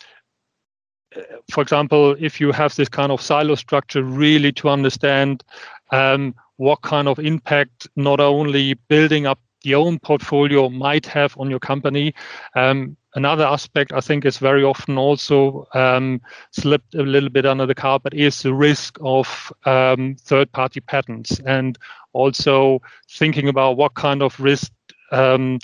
for 1.51 1.61
example, 1.61 2.15
if 2.19 2.41
you 2.41 2.51
have 2.51 2.75
this 2.75 2.89
kind 2.89 3.11
of 3.11 3.21
silo 3.21 3.55
structure, 3.55 4.03
really 4.03 4.51
to 4.53 4.69
understand 4.69 5.43
um, 5.91 6.35
what 6.57 6.81
kind 6.81 7.07
of 7.07 7.19
impact 7.19 7.87
not 7.95 8.19
only 8.19 8.73
building 8.89 9.25
up 9.25 9.39
the 9.63 9.75
own 9.75 9.99
portfolio 9.99 10.69
might 10.69 11.05
have 11.05 11.35
on 11.37 11.49
your 11.49 11.59
company. 11.59 12.13
Um, 12.55 12.95
another 13.15 13.45
aspect 13.45 13.91
I 13.93 14.01
think 14.01 14.25
is 14.25 14.37
very 14.37 14.63
often 14.63 14.97
also 14.97 15.67
um, 15.73 16.21
slipped 16.51 16.95
a 16.95 17.03
little 17.03 17.29
bit 17.29 17.45
under 17.45 17.65
the 17.65 17.75
carpet 17.75 18.13
is 18.13 18.41
the 18.41 18.53
risk 18.53 18.97
of 19.01 19.51
um, 19.65 20.15
third-party 20.21 20.81
patents 20.81 21.39
and 21.45 21.77
also 22.13 22.81
thinking 23.09 23.47
about 23.49 23.77
what 23.77 23.95
kind 23.95 24.21
of 24.21 24.39
risk 24.39 24.71
um, 25.11 25.59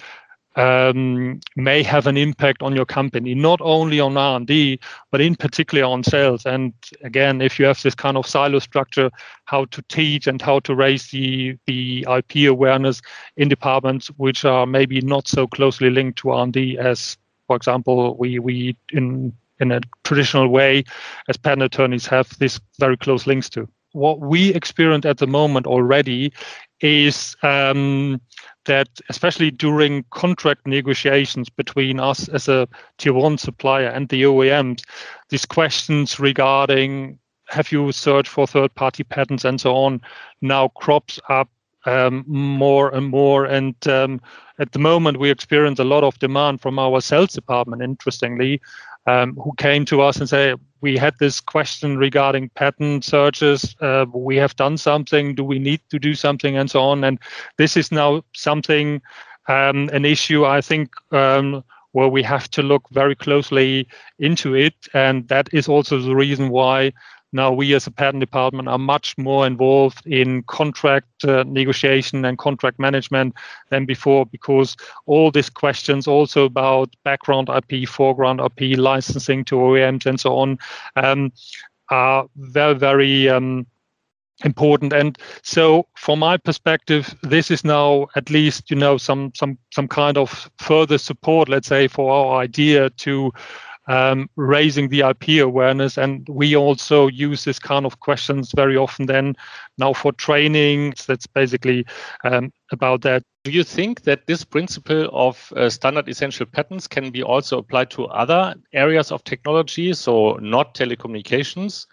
um, 0.55 1.39
may 1.55 1.81
have 1.83 2.07
an 2.07 2.17
impact 2.17 2.61
on 2.61 2.75
your 2.75 2.85
company, 2.85 3.33
not 3.33 3.59
only 3.61 3.99
on 3.99 4.17
R&D, 4.17 4.79
but 5.09 5.21
in 5.21 5.35
particular 5.35 5.85
on 5.85 6.03
sales. 6.03 6.45
And 6.45 6.73
again, 7.03 7.41
if 7.41 7.57
you 7.57 7.65
have 7.65 7.81
this 7.81 7.95
kind 7.95 8.17
of 8.17 8.27
silo 8.27 8.59
structure, 8.59 9.09
how 9.45 9.65
to 9.65 9.81
teach 9.83 10.27
and 10.27 10.41
how 10.41 10.59
to 10.61 10.75
raise 10.75 11.09
the, 11.09 11.57
the 11.67 12.05
IP 12.09 12.49
awareness 12.49 13.01
in 13.37 13.47
departments 13.47 14.07
which 14.17 14.43
are 14.43 14.65
maybe 14.65 14.99
not 15.01 15.27
so 15.27 15.47
closely 15.47 15.89
linked 15.89 16.19
to 16.19 16.31
R&D 16.31 16.77
as, 16.77 17.17
for 17.51 17.57
example, 17.57 18.15
we, 18.15 18.39
we 18.39 18.77
in, 18.93 19.33
in 19.59 19.73
a 19.73 19.81
traditional 20.05 20.47
way 20.47 20.85
as 21.27 21.35
patent 21.35 21.63
attorneys 21.63 22.07
have 22.07 22.29
this 22.39 22.61
very 22.79 22.95
close 22.95 23.27
links 23.27 23.49
to. 23.49 23.67
What 23.91 24.21
we 24.21 24.53
experience 24.53 25.05
at 25.05 25.17
the 25.17 25.27
moment 25.27 25.67
already 25.67 26.31
is 26.79 27.35
um, 27.43 28.21
that 28.63 28.87
especially 29.09 29.51
during 29.51 30.05
contract 30.11 30.65
negotiations 30.65 31.49
between 31.49 31.99
us 31.99 32.29
as 32.29 32.47
a 32.47 32.69
tier 32.97 33.11
one 33.11 33.37
supplier 33.37 33.89
and 33.89 34.07
the 34.07 34.23
OEMs, 34.23 34.85
these 35.27 35.45
questions 35.45 36.21
regarding 36.21 37.19
have 37.49 37.69
you 37.69 37.91
searched 37.91 38.29
for 38.29 38.47
third 38.47 38.73
party 38.75 39.03
patents 39.03 39.43
and 39.43 39.59
so 39.59 39.75
on 39.75 39.99
now 40.41 40.69
crops 40.69 41.19
up 41.27 41.49
um, 41.85 42.23
more 42.27 42.89
and 42.93 43.07
more. 43.07 43.45
And 43.45 43.75
um, 43.87 44.21
at 44.59 44.71
the 44.71 44.79
moment, 44.79 45.19
we 45.19 45.29
experience 45.29 45.79
a 45.79 45.83
lot 45.83 46.03
of 46.03 46.19
demand 46.19 46.61
from 46.61 46.79
our 46.79 47.01
sales 47.01 47.33
department, 47.33 47.81
interestingly, 47.81 48.61
um, 49.07 49.35
who 49.35 49.51
came 49.57 49.85
to 49.85 50.01
us 50.01 50.17
and 50.17 50.29
say, 50.29 50.55
we 50.81 50.97
had 50.97 51.15
this 51.19 51.39
question 51.39 51.97
regarding 51.97 52.49
patent 52.49 53.03
searches. 53.03 53.75
Uh, 53.81 54.05
we 54.13 54.35
have 54.35 54.55
done 54.55 54.77
something. 54.77 55.35
Do 55.35 55.43
we 55.43 55.59
need 55.59 55.81
to 55.89 55.99
do 55.99 56.15
something, 56.15 56.57
and 56.57 56.69
so 56.69 56.81
on? 56.81 57.03
And 57.03 57.19
this 57.57 57.77
is 57.77 57.91
now 57.91 58.23
something, 58.33 59.01
um, 59.47 59.89
an 59.93 60.05
issue. 60.05 60.45
I 60.45 60.61
think. 60.61 60.89
Um, 61.11 61.63
where 61.93 62.07
we 62.07 62.23
have 62.23 62.49
to 62.51 62.63
look 62.63 62.89
very 62.91 63.15
closely 63.15 63.87
into 64.19 64.55
it. 64.55 64.73
And 64.93 65.27
that 65.27 65.49
is 65.51 65.67
also 65.67 65.99
the 65.99 66.15
reason 66.15 66.49
why 66.49 66.93
now 67.31 67.51
we 67.51 67.73
as 67.73 67.87
a 67.87 67.91
patent 67.91 68.19
department 68.19 68.67
are 68.67 68.77
much 68.77 69.17
more 69.17 69.47
involved 69.47 70.05
in 70.05 70.43
contract 70.43 71.07
uh, 71.23 71.43
negotiation 71.47 72.25
and 72.25 72.37
contract 72.37 72.79
management 72.79 73.35
than 73.69 73.85
before 73.85 74.25
because 74.25 74.75
all 75.05 75.31
these 75.31 75.49
questions 75.49 76.07
also 76.07 76.45
about 76.45 76.95
background 77.03 77.49
ip 77.49 77.87
foreground 77.87 78.39
ip 78.39 78.77
licensing 78.77 79.45
to 79.45 79.55
oems 79.55 80.05
and 80.05 80.19
so 80.19 80.37
on 80.37 80.57
um, 80.95 81.31
are 81.89 82.27
very 82.35 82.75
very 82.75 83.29
um, 83.29 83.65
important. 84.43 84.93
And 84.93 85.17
so 85.43 85.87
from 85.95 86.19
my 86.19 86.37
perspective 86.37 87.15
this 87.21 87.51
is 87.51 87.63
now 87.63 88.07
at 88.15 88.29
least 88.29 88.69
you 88.69 88.77
know 88.77 88.97
some 88.97 89.31
some 89.35 89.57
some 89.71 89.87
kind 89.87 90.17
of 90.17 90.49
further 90.57 90.97
support 90.97 91.49
let's 91.49 91.67
say 91.67 91.87
for 91.87 92.11
our 92.11 92.41
idea 92.41 92.89
to 92.89 93.31
um, 93.91 94.29
raising 94.37 94.87
the 94.87 95.01
IP 95.01 95.43
awareness. 95.43 95.97
And 95.97 96.27
we 96.29 96.55
also 96.55 97.07
use 97.07 97.43
this 97.43 97.59
kind 97.59 97.85
of 97.85 97.99
questions 97.99 98.53
very 98.55 98.77
often 98.77 99.05
then 99.05 99.35
now 99.77 99.91
for 99.91 100.13
training. 100.13 100.93
That's 101.07 101.27
basically 101.27 101.85
um, 102.23 102.53
about 102.71 103.01
that. 103.01 103.23
Do 103.43 103.51
you 103.51 103.63
think 103.63 104.03
that 104.03 104.27
this 104.27 104.45
principle 104.45 105.09
of 105.11 105.51
uh, 105.57 105.69
standard 105.69 106.07
essential 106.07 106.45
patents 106.45 106.87
can 106.87 107.11
be 107.11 107.21
also 107.21 107.57
applied 107.57 107.89
to 107.91 108.05
other 108.05 108.55
areas 108.71 109.11
of 109.11 109.25
technology, 109.25 109.93
so 109.93 110.37
not 110.41 110.73
telecommunications? 110.73 111.85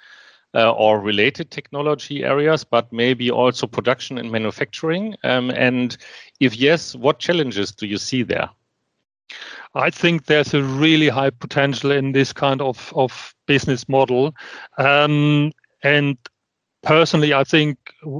Uh, 0.54 0.72
or 0.72 0.98
related 0.98 1.50
technology 1.50 2.24
areas, 2.24 2.64
but 2.64 2.90
maybe 2.90 3.30
also 3.30 3.66
production 3.66 4.16
and 4.16 4.32
manufacturing? 4.32 5.14
Um, 5.22 5.50
and 5.50 5.98
if 6.40 6.56
yes, 6.56 6.96
what 6.96 7.18
challenges 7.18 7.70
do 7.70 7.86
you 7.86 7.98
see 7.98 8.22
there? 8.22 8.48
I 9.74 9.90
think 9.90 10.26
there's 10.26 10.54
a 10.54 10.62
really 10.62 11.08
high 11.08 11.30
potential 11.30 11.90
in 11.90 12.12
this 12.12 12.32
kind 12.32 12.60
of, 12.60 12.92
of 12.96 13.34
business 13.46 13.88
model. 13.88 14.34
Um, 14.78 15.52
and 15.82 16.16
personally, 16.82 17.34
I 17.34 17.44
think 17.44 17.78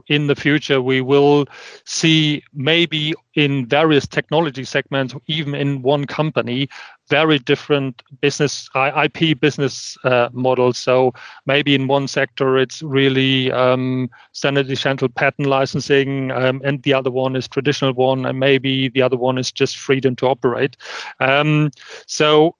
in 0.08 0.26
the 0.26 0.34
future 0.34 0.82
we 0.82 1.00
will 1.00 1.46
see 1.84 2.42
maybe 2.52 3.14
in 3.34 3.66
various 3.66 4.06
technology 4.06 4.64
segments, 4.64 5.14
even 5.26 5.54
in 5.54 5.82
one 5.82 6.06
company, 6.06 6.68
very 7.08 7.38
different 7.38 8.02
business 8.20 8.68
IP 8.74 9.38
business 9.40 9.96
uh, 10.04 10.28
models. 10.32 10.78
So 10.78 11.12
maybe 11.46 11.74
in 11.74 11.86
one 11.86 12.08
sector 12.08 12.58
it's 12.58 12.82
really 12.82 13.52
um, 13.52 14.10
standard 14.32 14.70
essential 14.70 15.08
patent 15.08 15.48
licensing, 15.48 16.30
um, 16.32 16.60
and 16.64 16.82
the 16.82 16.94
other 16.94 17.10
one 17.10 17.36
is 17.36 17.48
traditional 17.48 17.92
one, 17.92 18.26
and 18.26 18.38
maybe 18.38 18.88
the 18.88 19.02
other 19.02 19.16
one 19.16 19.38
is 19.38 19.52
just 19.52 19.78
freedom 19.78 20.16
to 20.16 20.26
operate. 20.26 20.76
Um, 21.20 21.70
so 22.06 22.56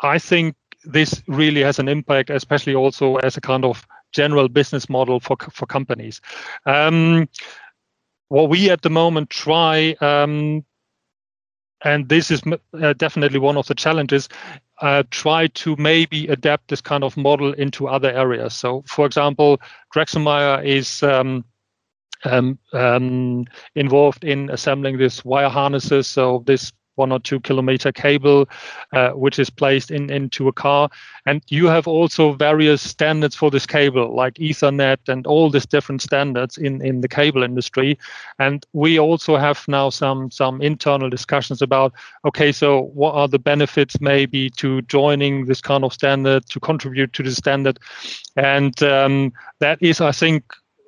I 0.00 0.18
think 0.18 0.56
this 0.84 1.22
really 1.26 1.62
has 1.62 1.78
an 1.78 1.88
impact, 1.88 2.30
especially 2.30 2.74
also 2.74 3.16
as 3.16 3.36
a 3.36 3.40
kind 3.40 3.64
of 3.64 3.86
general 4.12 4.48
business 4.48 4.88
model 4.88 5.20
for 5.20 5.36
for 5.52 5.66
companies. 5.66 6.20
Um, 6.66 7.28
what 8.28 8.48
we 8.50 8.70
at 8.70 8.82
the 8.82 8.90
moment 8.90 9.30
try, 9.30 9.96
um, 10.00 10.64
and 11.82 12.08
this 12.08 12.30
is 12.30 12.42
uh, 12.80 12.92
definitely 12.92 13.38
one 13.38 13.56
of 13.56 13.66
the 13.66 13.74
challenges, 13.74 14.28
uh, 14.80 15.02
try 15.10 15.46
to 15.48 15.76
maybe 15.76 16.26
adapt 16.28 16.68
this 16.68 16.80
kind 16.80 17.04
of 17.04 17.16
model 17.16 17.52
into 17.54 17.88
other 17.88 18.10
areas. 18.12 18.54
So, 18.54 18.82
for 18.86 19.06
example, 19.06 19.60
Dräxlmaier 19.94 20.64
is 20.64 21.02
um, 21.02 21.44
um, 22.24 22.58
um, 22.72 23.46
involved 23.74 24.24
in 24.24 24.50
assembling 24.50 24.98
this 24.98 25.24
wire 25.24 25.48
harnesses. 25.48 26.06
So 26.06 26.42
this 26.46 26.72
one 26.98 27.12
or 27.12 27.20
two 27.20 27.40
kilometer 27.40 27.92
cable, 27.92 28.48
uh, 28.92 29.10
which 29.10 29.38
is 29.38 29.50
placed 29.50 29.90
in 29.90 30.10
into 30.10 30.48
a 30.48 30.52
car. 30.52 30.90
And 31.26 31.42
you 31.48 31.66
have 31.66 31.86
also 31.86 32.32
various 32.32 32.82
standards 32.82 33.36
for 33.36 33.50
this 33.50 33.66
cable, 33.66 34.14
like 34.14 34.34
Ethernet 34.34 35.08
and 35.08 35.26
all 35.26 35.50
these 35.50 35.66
different 35.66 36.02
standards 36.02 36.58
in 36.58 36.84
in 36.84 37.00
the 37.00 37.08
cable 37.08 37.42
industry. 37.42 37.98
And 38.38 38.66
we 38.72 38.98
also 38.98 39.36
have 39.36 39.66
now 39.68 39.90
some 39.90 40.30
some 40.30 40.60
internal 40.60 41.10
discussions 41.10 41.62
about 41.62 41.92
okay, 42.24 42.52
so 42.52 42.90
what 42.94 43.14
are 43.14 43.28
the 43.28 43.38
benefits 43.38 44.00
maybe 44.00 44.50
to 44.50 44.82
joining 44.82 45.46
this 45.46 45.60
kind 45.60 45.84
of 45.84 45.92
standard 45.92 46.46
to 46.50 46.60
contribute 46.60 47.12
to 47.12 47.22
the 47.22 47.30
standard, 47.30 47.78
and 48.36 48.82
um, 48.82 49.32
that 49.60 49.78
is, 49.80 50.00
I 50.00 50.12
think, 50.12 50.44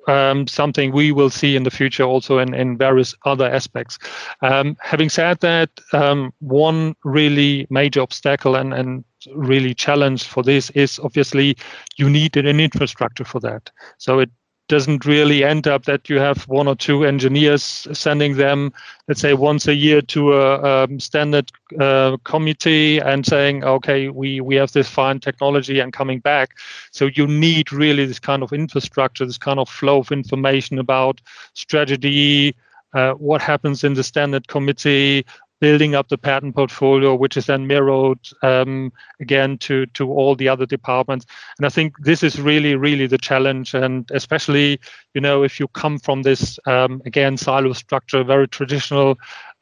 um, 0.07 0.47
something 0.47 0.91
we 0.91 1.11
will 1.11 1.29
see 1.29 1.55
in 1.55 1.63
the 1.63 1.71
future 1.71 2.03
also 2.03 2.39
in, 2.39 2.53
in 2.53 2.77
various 2.77 3.15
other 3.25 3.49
aspects. 3.49 3.99
Um, 4.41 4.77
having 4.81 5.09
said 5.09 5.39
that, 5.41 5.69
um, 5.93 6.33
one 6.39 6.95
really 7.03 7.67
major 7.69 8.01
obstacle 8.01 8.55
and, 8.55 8.73
and 8.73 9.03
really 9.35 9.73
challenge 9.73 10.23
for 10.23 10.43
this 10.43 10.69
is 10.71 10.99
obviously 10.99 11.55
you 11.97 12.09
need 12.09 12.35
an 12.37 12.59
infrastructure 12.59 13.25
for 13.25 13.39
that. 13.41 13.69
So 13.97 14.19
it 14.19 14.31
doesn't 14.71 15.03
really 15.03 15.43
end 15.43 15.67
up 15.67 15.83
that 15.83 16.09
you 16.09 16.17
have 16.17 16.47
one 16.47 16.65
or 16.65 16.75
two 16.75 17.03
engineers 17.03 17.85
sending 17.91 18.37
them, 18.37 18.71
let's 19.09 19.19
say, 19.19 19.33
once 19.33 19.67
a 19.67 19.75
year 19.75 20.01
to 20.01 20.31
a 20.31 20.85
um, 20.85 20.97
standard 20.97 21.51
uh, 21.77 22.15
committee 22.23 22.97
and 22.99 23.25
saying, 23.25 23.65
okay, 23.65 24.07
we, 24.07 24.39
we 24.39 24.55
have 24.55 24.71
this 24.71 24.87
fine 24.87 25.19
technology 25.19 25.79
and 25.79 25.91
coming 25.91 26.21
back. 26.21 26.57
So 26.91 27.09
you 27.13 27.27
need 27.27 27.73
really 27.73 28.05
this 28.05 28.19
kind 28.19 28.43
of 28.43 28.53
infrastructure, 28.53 29.25
this 29.25 29.37
kind 29.37 29.59
of 29.59 29.67
flow 29.67 29.99
of 29.99 30.09
information 30.09 30.79
about 30.79 31.19
strategy, 31.53 32.55
uh, 32.93 33.11
what 33.15 33.41
happens 33.41 33.83
in 33.83 33.95
the 33.95 34.05
standard 34.05 34.47
committee, 34.47 35.25
building 35.61 35.95
up 35.95 36.09
the 36.09 36.17
patent 36.17 36.55
portfolio, 36.55 37.15
which 37.15 37.37
is 37.37 37.45
then 37.45 37.67
mirrored 37.67 38.19
um, 38.41 38.91
again 39.21 39.57
to 39.59 39.85
to 39.97 40.11
all 40.11 40.35
the 40.35 40.49
other 40.49 40.65
departments. 40.65 41.25
And 41.57 41.65
I 41.65 41.69
think 41.69 41.95
this 41.99 42.23
is 42.23 42.41
really, 42.41 42.75
really 42.75 43.07
the 43.07 43.19
challenge. 43.19 43.73
And 43.73 44.09
especially, 44.11 44.79
you 45.13 45.21
know, 45.21 45.43
if 45.43 45.59
you 45.59 45.69
come 45.69 45.99
from 45.99 46.23
this 46.23 46.59
um, 46.65 47.01
again 47.05 47.37
silo 47.37 47.71
structure, 47.71 48.23
very 48.25 48.49
traditional. 48.49 49.17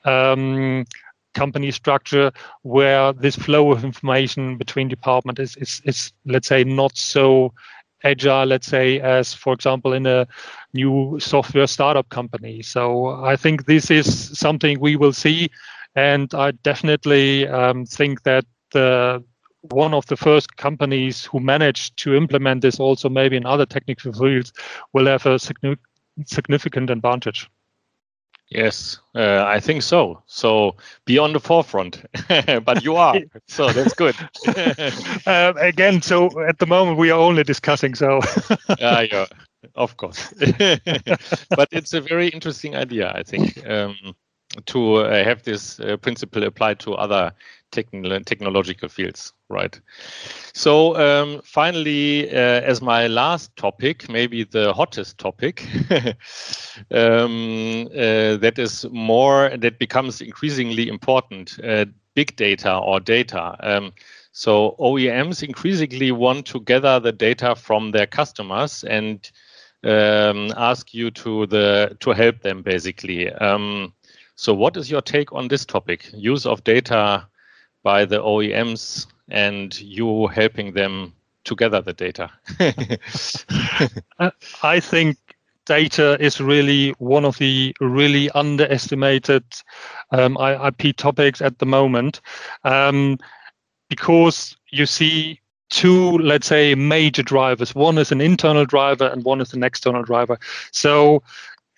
Um, 0.05 0.85
company 1.35 1.69
structure 1.69 2.31
where 2.63 3.13
this 3.13 3.35
flow 3.35 3.71
of 3.71 3.85
information 3.85 4.57
between 4.57 4.87
departments 4.87 5.39
is, 5.39 5.55
is, 5.57 5.81
is 5.85 6.11
let's 6.25 6.47
say 6.47 6.63
not 6.63 6.97
so 6.97 7.53
agile 8.03 8.45
let's 8.47 8.65
say 8.65 8.99
as 9.01 9.33
for 9.33 9.53
example 9.53 9.93
in 9.93 10.05
a 10.07 10.27
new 10.73 11.17
software 11.19 11.67
startup 11.67 12.09
company 12.09 12.61
so 12.63 13.09
i 13.23 13.35
think 13.35 13.65
this 13.65 13.91
is 13.91 14.37
something 14.37 14.79
we 14.79 14.95
will 14.95 15.13
see 15.13 15.49
and 15.99 16.33
I 16.33 16.51
definitely 16.51 17.47
um, 17.47 17.85
think 17.85 18.23
that 18.23 18.45
the 18.71 19.23
one 19.61 19.93
of 19.93 20.05
the 20.05 20.15
first 20.15 20.55
companies 20.55 21.25
who 21.25 21.39
managed 21.39 21.97
to 21.97 22.15
implement 22.15 22.61
this 22.61 22.79
also 22.79 23.09
maybe 23.09 23.35
in 23.35 23.45
other 23.45 23.65
technical 23.65 24.13
fields 24.13 24.53
will 24.93 25.05
have 25.07 25.25
a 25.25 25.37
significant 25.37 26.89
advantage. 26.89 27.49
Yes, 28.49 28.99
uh, 29.15 29.43
I 29.45 29.59
think 29.59 29.83
so. 29.83 30.23
So 30.25 30.75
be 31.05 31.19
on 31.19 31.33
the 31.33 31.39
forefront, 31.39 32.03
but 32.65 32.83
you 32.83 32.95
are. 32.95 33.19
so 33.47 33.71
that's 33.71 33.93
good. 33.93 34.15
uh, 35.27 35.53
again, 35.57 36.01
so 36.01 36.29
at 36.47 36.57
the 36.57 36.65
moment 36.65 36.97
we 36.97 37.11
are 37.11 37.19
only 37.19 37.43
discussing. 37.43 37.93
So 37.93 38.21
yeah, 38.79 39.01
yeah, 39.11 39.25
of 39.75 39.97
course. 39.97 40.33
but 41.55 41.67
it's 41.71 41.93
a 41.93 42.01
very 42.01 42.29
interesting 42.29 42.75
idea, 42.75 43.11
I 43.13 43.23
think. 43.23 43.67
Um, 43.67 44.15
to 44.65 44.95
uh, 44.95 45.23
have 45.23 45.43
this 45.43 45.79
uh, 45.79 45.97
principle 45.97 46.43
applied 46.43 46.79
to 46.79 46.95
other 46.95 47.31
techn 47.71 48.25
technological 48.25 48.89
fields, 48.89 49.33
right? 49.49 49.79
So 50.53 50.95
um, 50.97 51.41
finally, 51.43 52.29
uh, 52.29 52.61
as 52.61 52.81
my 52.81 53.07
last 53.07 53.55
topic, 53.55 54.09
maybe 54.09 54.43
the 54.43 54.73
hottest 54.73 55.17
topic, 55.19 55.67
um, 56.91 57.87
uh, 57.91 58.37
that 58.37 58.55
is 58.57 58.85
more 58.91 59.51
that 59.57 59.77
becomes 59.77 60.21
increasingly 60.21 60.87
important: 60.87 61.59
uh, 61.63 61.85
big 62.15 62.35
data 62.35 62.75
or 62.77 62.99
data. 62.99 63.55
Um, 63.59 63.93
so 64.31 64.75
OEMs 64.79 65.43
increasingly 65.43 66.11
want 66.11 66.45
to 66.47 66.61
gather 66.61 66.99
the 66.99 67.11
data 67.11 67.55
from 67.55 67.91
their 67.91 68.07
customers 68.07 68.83
and 68.83 69.29
um, 69.83 70.51
ask 70.57 70.93
you 70.93 71.11
to 71.11 71.45
the 71.47 71.95
to 71.99 72.11
help 72.11 72.41
them 72.41 72.63
basically. 72.63 73.31
Um, 73.31 73.93
so, 74.39 74.53
what 74.53 74.77
is 74.77 74.89
your 74.89 75.01
take 75.01 75.33
on 75.33 75.49
this 75.49 75.65
topic? 75.65 76.09
Use 76.13 76.45
of 76.45 76.63
data 76.63 77.27
by 77.83 78.05
the 78.05 78.19
OEMs 78.19 79.05
and 79.27 79.77
you 79.81 80.27
helping 80.27 80.71
them 80.71 81.13
to 81.43 81.57
gather 81.57 81.81
the 81.81 81.91
data? 81.91 82.31
I 84.63 84.79
think 84.79 85.17
data 85.65 86.15
is 86.21 86.39
really 86.39 86.91
one 86.99 87.25
of 87.25 87.37
the 87.37 87.75
really 87.81 88.29
underestimated 88.29 89.43
um, 90.11 90.37
IP 90.39 90.95
topics 90.95 91.41
at 91.41 91.59
the 91.59 91.65
moment 91.65 92.21
um, 92.63 93.17
because 93.89 94.55
you 94.71 94.85
see 94.85 95.41
two, 95.69 96.17
let's 96.19 96.47
say, 96.47 96.75
major 96.75 97.23
drivers. 97.23 97.75
One 97.75 97.97
is 97.97 98.13
an 98.13 98.21
internal 98.21 98.65
driver 98.65 99.07
and 99.07 99.25
one 99.25 99.41
is 99.41 99.53
an 99.53 99.65
external 99.65 100.03
driver. 100.03 100.39
So 100.71 101.23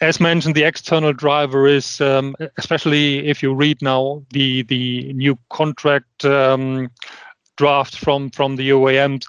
as 0.02 0.20
mentioned, 0.20 0.56
the 0.56 0.64
external 0.64 1.14
driver 1.14 1.68
is, 1.68 2.02
um, 2.02 2.36
especially 2.58 3.28
if 3.28 3.42
you 3.44 3.54
read 3.54 3.82
now 3.82 4.24
the 4.32 4.64
the 4.64 5.14
new 5.14 5.38
contract 5.50 6.26
um, 6.26 6.90
draft 7.56 7.96
from 7.98 8.32
from 8.32 8.56
the 8.56 8.72
OEMs, 8.72 9.26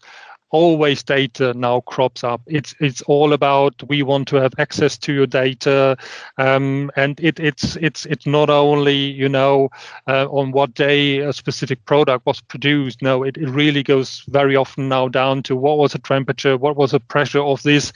always 0.53 1.03
data 1.03 1.53
now 1.55 1.81
crops 1.81 2.23
up. 2.23 2.41
It's 2.47 2.75
it's 2.79 3.03
all 3.03 3.33
about 3.33 3.75
we 3.88 4.03
want 4.03 4.29
to 4.29 4.37
have 4.37 4.53
access 4.59 4.97
to 4.99 5.12
your 5.12 5.27
data, 5.27 5.97
um, 6.38 6.91
and 6.95 7.19
it, 7.21 7.41
it's 7.41 7.77
it's 7.77 8.07
it's 8.07 8.27
not 8.27 8.51
only 8.51 8.95
you 8.97 9.29
know 9.29 9.71
uh, 10.07 10.27
on 10.29 10.53
what 10.53 10.75
day 10.75 11.19
a 11.19 11.33
specific 11.33 11.85
product 11.87 12.27
was 12.27 12.41
produced. 12.41 13.03
No, 13.03 13.25
it, 13.25 13.37
it 13.37 13.49
really 13.49 13.83
goes 13.83 14.23
very 14.29 14.55
often 14.55 14.88
now 14.88 15.09
down 15.09 15.43
to 15.45 15.57
what 15.57 15.79
was 15.79 15.93
the 15.93 15.99
temperature, 15.99 16.57
what 16.57 16.77
was 16.77 16.93
the 16.93 17.01
pressure 17.01 17.43
of 17.43 17.62
this 17.62 17.93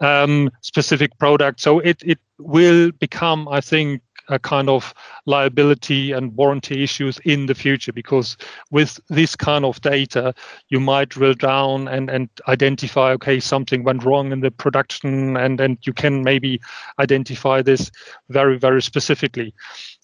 um, 0.00 0.50
specific 0.62 1.18
product. 1.18 1.60
So 1.60 1.80
it 1.80 2.02
it 2.04 2.18
will 2.38 2.92
become, 2.92 3.48
I 3.48 3.60
think, 3.60 4.02
a 4.28 4.38
kind 4.38 4.68
of 4.68 4.92
liability 5.26 6.12
and 6.12 6.36
warranty 6.36 6.82
issues 6.82 7.18
in 7.24 7.46
the 7.46 7.54
future 7.54 7.92
because 7.92 8.36
with 8.70 9.00
this 9.08 9.36
kind 9.36 9.64
of 9.64 9.80
data 9.80 10.34
you 10.68 10.80
might 10.80 11.08
drill 11.10 11.34
down 11.34 11.88
and 11.88 12.10
and 12.10 12.28
identify 12.48 13.12
okay 13.12 13.40
something 13.40 13.84
went 13.84 14.04
wrong 14.04 14.32
in 14.32 14.40
the 14.40 14.50
production 14.50 15.36
and 15.36 15.60
and 15.60 15.78
you 15.86 15.92
can 15.92 16.22
maybe 16.22 16.60
identify 16.98 17.62
this 17.62 17.90
very 18.28 18.58
very 18.58 18.82
specifically. 18.82 19.54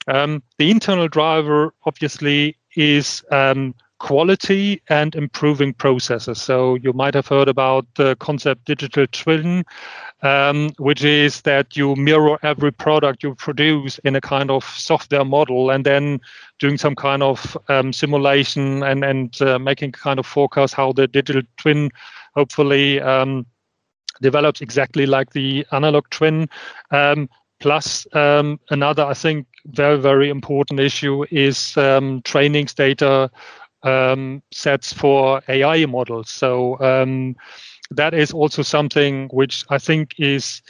Um, 0.08 0.42
the 0.58 0.70
internal 0.70 1.08
driver 1.08 1.74
obviously 1.86 2.56
is 2.76 3.22
um, 3.30 3.74
quality 4.02 4.82
and 4.88 5.14
improving 5.14 5.72
processes. 5.72 6.42
So 6.42 6.74
you 6.74 6.92
might 6.92 7.14
have 7.14 7.28
heard 7.28 7.46
about 7.46 7.86
the 7.94 8.16
concept 8.16 8.64
digital 8.64 9.06
twin, 9.12 9.64
um, 10.22 10.70
which 10.78 11.04
is 11.04 11.42
that 11.42 11.76
you 11.76 11.94
mirror 11.94 12.36
every 12.42 12.72
product 12.72 13.22
you 13.22 13.36
produce 13.36 13.98
in 13.98 14.16
a 14.16 14.20
kind 14.20 14.50
of 14.50 14.64
software 14.64 15.24
model 15.24 15.70
and 15.70 15.86
then 15.86 16.20
doing 16.58 16.78
some 16.78 16.96
kind 16.96 17.22
of 17.22 17.56
um, 17.68 17.92
simulation 17.92 18.82
and, 18.82 19.04
and 19.04 19.40
uh, 19.40 19.56
making 19.60 19.92
kind 19.92 20.18
of 20.18 20.26
forecast 20.26 20.74
how 20.74 20.90
the 20.92 21.06
digital 21.06 21.42
twin 21.56 21.88
hopefully 22.34 23.00
um, 23.00 23.46
develops 24.20 24.60
exactly 24.60 25.06
like 25.06 25.30
the 25.30 25.64
analog 25.70 26.10
twin. 26.10 26.48
Um, 26.90 27.28
plus 27.60 28.04
um, 28.14 28.58
another, 28.70 29.04
I 29.04 29.14
think, 29.14 29.46
very, 29.66 29.96
very 29.96 30.28
important 30.28 30.80
issue 30.80 31.24
is 31.30 31.76
um, 31.76 32.20
trainings 32.22 32.74
data 32.74 33.30
um, 33.82 34.42
sets 34.52 34.92
for 34.92 35.42
AI 35.48 35.86
models. 35.86 36.30
So 36.30 36.78
um, 36.80 37.36
that 37.90 38.14
is 38.14 38.32
also 38.32 38.62
something 38.62 39.28
which 39.32 39.64
I 39.70 39.78
think 39.78 40.14
is 40.18 40.62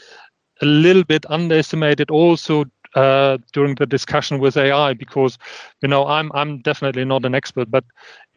a 0.62 0.66
little 0.66 1.04
bit 1.04 1.24
underestimated 1.30 2.10
also 2.10 2.64
uh, 2.94 3.38
during 3.52 3.74
the 3.76 3.86
discussion 3.86 4.38
with 4.38 4.56
AI 4.56 4.94
because 4.94 5.38
you 5.82 5.88
know 5.88 6.06
I'm 6.06 6.30
I'm 6.34 6.58
definitely 6.60 7.04
not 7.04 7.24
an 7.24 7.34
expert, 7.34 7.70
but 7.70 7.84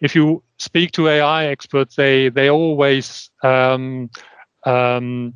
if 0.02 0.16
you 0.16 0.44
speak 0.58 0.92
to 0.94 1.08
AI 1.08 1.46
experts, 1.48 1.96
they 1.96 2.30
they 2.30 2.50
always 2.50 3.30
um, 3.44 4.10
um, 4.66 5.34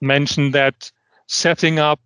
mention 0.00 0.50
that 0.52 0.90
setting 1.26 1.78
up 1.78 2.00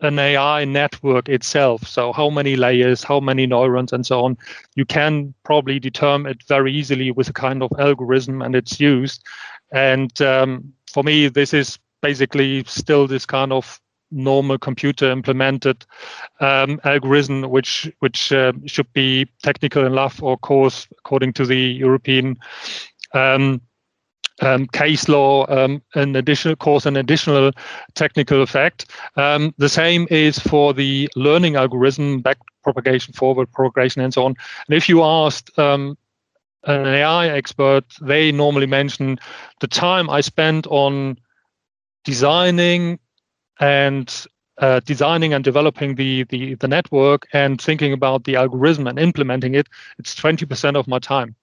an 0.00 0.18
AI 0.18 0.64
network 0.64 1.28
itself. 1.28 1.86
So 1.86 2.12
how 2.12 2.30
many 2.30 2.56
layers, 2.56 3.02
how 3.02 3.20
many 3.20 3.46
neurons, 3.46 3.92
and 3.92 4.04
so 4.04 4.24
on. 4.24 4.36
You 4.74 4.84
can 4.84 5.34
probably 5.44 5.78
determine 5.78 6.32
it 6.32 6.42
very 6.44 6.72
easily 6.72 7.10
with 7.10 7.28
a 7.28 7.32
kind 7.32 7.62
of 7.62 7.70
algorithm, 7.78 8.42
and 8.42 8.54
it's 8.54 8.78
used. 8.78 9.24
And 9.72 10.20
um, 10.20 10.72
for 10.90 11.02
me, 11.02 11.28
this 11.28 11.54
is 11.54 11.78
basically 12.02 12.64
still 12.64 13.06
this 13.06 13.26
kind 13.26 13.52
of 13.52 13.80
normal 14.10 14.58
computer 14.58 15.10
implemented 15.10 15.84
um, 16.40 16.80
algorithm, 16.84 17.42
which 17.42 17.90
which 18.00 18.32
uh, 18.32 18.52
should 18.66 18.92
be 18.92 19.26
technical 19.42 19.84
enough, 19.84 20.22
or 20.22 20.36
course 20.36 20.86
according 20.98 21.32
to 21.34 21.46
the 21.46 21.58
European. 21.58 22.36
Um, 23.14 23.60
um, 24.42 24.66
case 24.68 25.08
law, 25.08 25.46
um, 25.48 25.82
an 25.94 26.14
additional 26.16 26.56
cause 26.56 26.86
an 26.86 26.96
additional 26.96 27.52
technical 27.94 28.42
effect. 28.42 28.90
Um, 29.16 29.54
the 29.58 29.68
same 29.68 30.06
is 30.10 30.38
for 30.38 30.74
the 30.74 31.08
learning 31.16 31.56
algorithm, 31.56 32.20
back 32.20 32.38
propagation, 32.62 33.14
forward 33.14 33.50
propagation, 33.52 34.02
and 34.02 34.12
so 34.12 34.24
on. 34.24 34.34
And 34.68 34.76
if 34.76 34.88
you 34.88 35.02
asked 35.02 35.56
um, 35.58 35.96
an 36.64 36.86
AI 36.86 37.28
expert, 37.28 37.84
they 38.00 38.32
normally 38.32 38.66
mention 38.66 39.18
the 39.60 39.68
time 39.68 40.10
I 40.10 40.20
spent 40.20 40.66
on 40.66 41.18
designing 42.04 42.98
and 43.60 44.26
uh, 44.58 44.80
designing 44.80 45.34
and 45.34 45.44
developing 45.44 45.96
the, 45.96 46.24
the 46.24 46.54
the 46.54 46.68
network 46.68 47.26
and 47.32 47.60
thinking 47.60 47.92
about 47.92 48.24
the 48.24 48.36
algorithm 48.36 48.86
and 48.86 48.98
implementing 48.98 49.54
it. 49.54 49.68
It's 49.98 50.14
20% 50.14 50.76
of 50.76 50.88
my 50.88 50.98
time. 50.98 51.36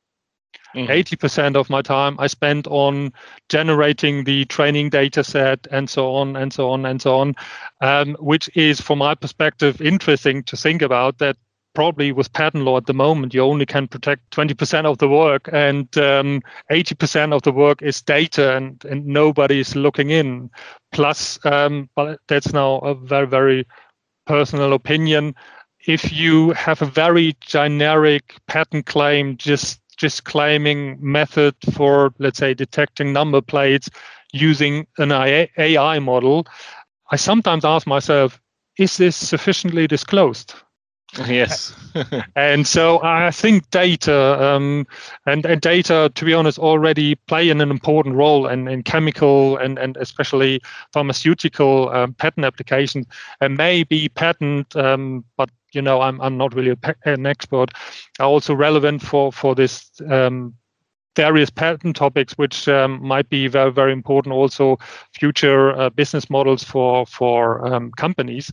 Mm-hmm. 0.76 0.92
80% 0.92 1.56
of 1.56 1.70
my 1.70 1.82
time 1.82 2.16
I 2.20 2.28
spent 2.28 2.68
on 2.68 3.14
generating 3.50 4.24
the 4.24 4.46
training 4.46 4.90
data 4.90 5.24
set 5.24 5.68
and 5.72 5.90
so 5.90 6.14
on 6.14 6.36
and 6.36 6.52
so 6.52 6.70
on 6.72 6.86
and 6.86 7.02
so 7.02 7.16
on, 7.16 7.36
um, 7.82 8.16
which 8.20 8.50
is, 8.56 8.82
from 8.82 9.00
my 9.00 9.16
perspective, 9.16 9.82
interesting 9.82 10.44
to 10.44 10.58
think 10.58 10.82
about 10.82 11.20
that 11.20 11.38
probably 11.74 12.12
with 12.12 12.32
patent 12.34 12.64
law 12.64 12.78
at 12.78 12.86
the 12.86 12.94
moment, 12.94 13.34
you 13.34 13.42
only 13.42 13.66
can 13.66 13.88
protect 13.88 14.30
20% 14.32 14.86
of 14.86 14.98
the 15.00 15.08
work, 15.08 15.50
and 15.52 15.98
um, 15.98 16.42
80% 16.72 17.34
of 17.34 17.42
the 17.42 17.52
work 17.52 17.82
is 17.82 18.02
data, 18.02 18.56
and, 18.56 18.84
and 18.86 19.06
nobody 19.06 19.60
is 19.60 19.76
looking 19.76 20.10
in. 20.10 20.50
Plus, 20.92 21.44
um, 21.46 21.90
but 21.96 22.20
that's 22.28 22.54
now 22.54 22.78
a 22.80 22.94
very, 22.94 23.28
very 23.28 23.68
personal 24.26 24.74
opinion. 24.74 25.36
If 25.86 26.14
you 26.14 26.52
have 26.52 26.82
a 26.82 26.86
very 26.86 27.36
generic 27.42 28.36
patent 28.48 28.86
claim, 28.86 29.36
just 29.38 29.82
just 29.96 30.26
claiming 30.26 30.98
method 31.00 31.56
for, 31.74 32.14
let's 32.20 32.40
say, 32.40 32.54
detecting 32.54 33.14
number 33.14 33.42
plates 33.42 33.90
using 34.34 34.88
an 34.98 35.12
AI 35.12 36.00
model, 36.00 36.48
I 37.12 37.16
sometimes 37.16 37.64
ask 37.64 37.86
myself, 37.86 38.42
is 38.78 38.98
this 38.98 39.16
sufficiently 39.16 39.88
disclosed? 39.88 40.56
Yes. 41.28 41.76
and 42.36 42.66
so 42.66 43.00
I 43.04 43.30
think 43.30 43.70
data 43.70 44.44
um, 44.44 44.88
and, 45.26 45.46
and 45.46 45.62
data, 45.62 46.12
to 46.14 46.26
be 46.26 46.34
honest, 46.34 46.58
already 46.58 47.16
play 47.16 47.50
an 47.50 47.62
important 47.62 48.16
role 48.16 48.48
in, 48.48 48.68
in 48.68 48.84
chemical 48.84 49.58
and, 49.58 49.78
and 49.78 49.96
especially 49.98 50.62
pharmaceutical 50.92 51.90
um, 51.90 52.14
patent 52.16 52.46
applications 52.46 53.06
and 53.42 53.58
may 53.58 53.84
be 53.84 54.10
patent, 54.10 54.76
um, 54.76 55.24
but 55.38 55.50
you 55.74 55.82
know 55.82 56.02
I'm 56.02 56.22
I'm 56.22 56.38
not 56.38 56.54
really 56.54 56.76
an 57.06 57.26
expert, 57.26 57.72
are 58.20 58.28
also 58.28 58.54
relevant 58.54 59.02
for 59.02 59.32
for 59.32 59.56
this 59.56 59.90
um, 60.10 60.54
various 61.16 61.50
patent 61.50 61.96
topics, 61.96 62.34
which 62.34 62.68
um, 62.68 63.06
might 63.06 63.30
be 63.30 63.48
very 63.48 63.72
very 63.72 63.94
important 63.94 64.34
also 64.34 64.78
future 65.14 65.80
uh, 65.80 65.90
business 65.90 66.30
models 66.30 66.64
for 66.64 67.06
for 67.06 67.66
um, 67.66 67.92
companies. 67.92 68.52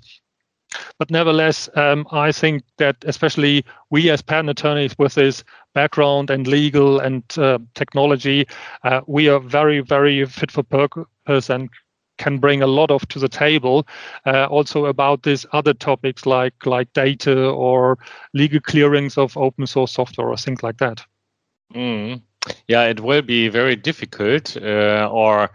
But 0.99 1.11
nevertheless, 1.11 1.69
um, 1.75 2.07
I 2.13 2.33
think 2.33 2.63
that 2.79 2.97
especially 3.05 3.65
we 3.91 4.11
as 4.11 4.23
patent 4.23 4.51
attorneys 4.51 4.97
with 4.99 5.15
this 5.15 5.43
background 5.75 6.31
and 6.31 6.47
legal 6.47 7.01
and 7.01 7.25
uh, 7.37 7.59
technology, 7.75 8.47
uh, 8.85 9.01
we 9.07 9.29
are 9.29 9.41
very, 9.41 9.81
very 9.81 10.25
fit 10.27 10.51
for 10.51 10.63
purpose 10.63 11.51
and 11.51 11.71
can 12.21 12.39
bring 12.39 12.63
a 12.63 12.67
lot 12.67 12.91
of 12.91 13.09
to 13.09 13.19
the 13.19 13.29
table 13.29 13.87
uh, 14.27 14.45
also 14.47 14.85
about 14.85 15.23
these 15.23 15.47
other 15.53 15.75
topics 15.75 16.27
like 16.27 16.67
like 16.67 16.93
data 16.93 17.49
or 17.49 17.99
legal 18.35 18.61
clearings 18.61 19.19
of 19.19 19.37
open 19.37 19.67
source 19.67 19.93
software 19.93 20.29
or 20.29 20.37
things 20.37 20.63
like 20.63 20.77
that 20.77 21.03
mm. 21.75 22.21
yeah 22.69 22.85
it 22.85 23.01
will 23.01 23.23
be 23.23 23.49
very 23.49 23.75
difficult 23.75 24.57
uh, 24.59 25.09
or 25.11 25.51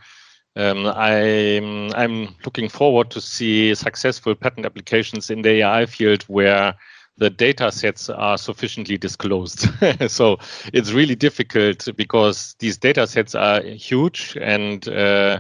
um, 0.58 0.88
I'm 0.88 1.94
I'm 1.96 2.36
looking 2.46 2.70
forward 2.70 3.12
to 3.12 3.22
see 3.22 3.76
successful 3.76 4.36
patent 4.36 4.66
applications 4.66 5.30
in 5.30 5.42
the 5.42 5.62
AI 5.62 5.86
field 5.86 6.24
where 6.24 6.74
the 7.18 7.30
data 7.30 7.72
sets 7.72 8.10
are 8.10 8.38
sufficiently 8.38 8.98
disclosed. 8.98 9.68
so 10.08 10.38
it's 10.74 10.92
really 10.92 11.16
difficult 11.16 11.88
because 11.96 12.56
these 12.60 12.78
data 12.78 13.08
sets 13.08 13.36
are 13.36 13.62
huge 13.62 14.38
and 14.42 14.88
uh, 14.90 15.40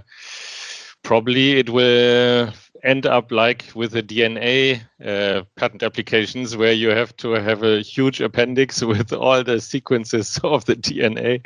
probably 1.06 1.60
it 1.60 1.70
will 1.70 2.52
end 2.84 3.06
up 3.06 3.32
like 3.32 3.66
with 3.76 3.92
the 3.92 4.04
DNA 4.04 4.82
uh, 5.06 5.44
patent 5.56 5.84
applications, 5.84 6.58
where 6.58 6.74
you 6.74 6.90
have 6.90 7.16
to 7.18 7.32
have 7.32 7.64
a 7.64 7.82
huge 7.82 8.20
appendix 8.20 8.82
with 8.94 9.14
all 9.14 9.44
the 9.44 9.62
sequences 9.62 10.40
of 10.44 10.66
the 10.66 10.76
DNA, 10.76 11.40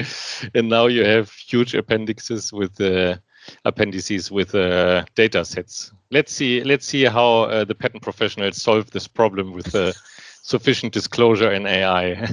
and 0.56 0.70
now 0.70 0.88
you 0.88 1.06
have 1.06 1.32
huge 1.32 1.76
appendixes 1.76 2.52
with 2.52 2.76
the 2.76 3.22
appendices 3.66 4.32
with 4.32 4.56
uh, 4.56 5.04
data 5.16 5.46
sets. 5.46 5.92
Let's 6.12 6.32
see. 6.34 6.64
Let's 6.64 6.86
see 6.86 7.04
how 7.04 7.44
uh, 7.44 7.66
the 7.66 7.76
patent 7.76 8.02
professionals 8.02 8.62
solve 8.62 8.90
this 8.92 9.08
problem 9.08 9.54
with 9.54 9.76
uh, 9.76 9.94
sufficient 10.42 10.94
disclosure 10.94 11.52
in 11.52 11.66
AI. 11.68 12.28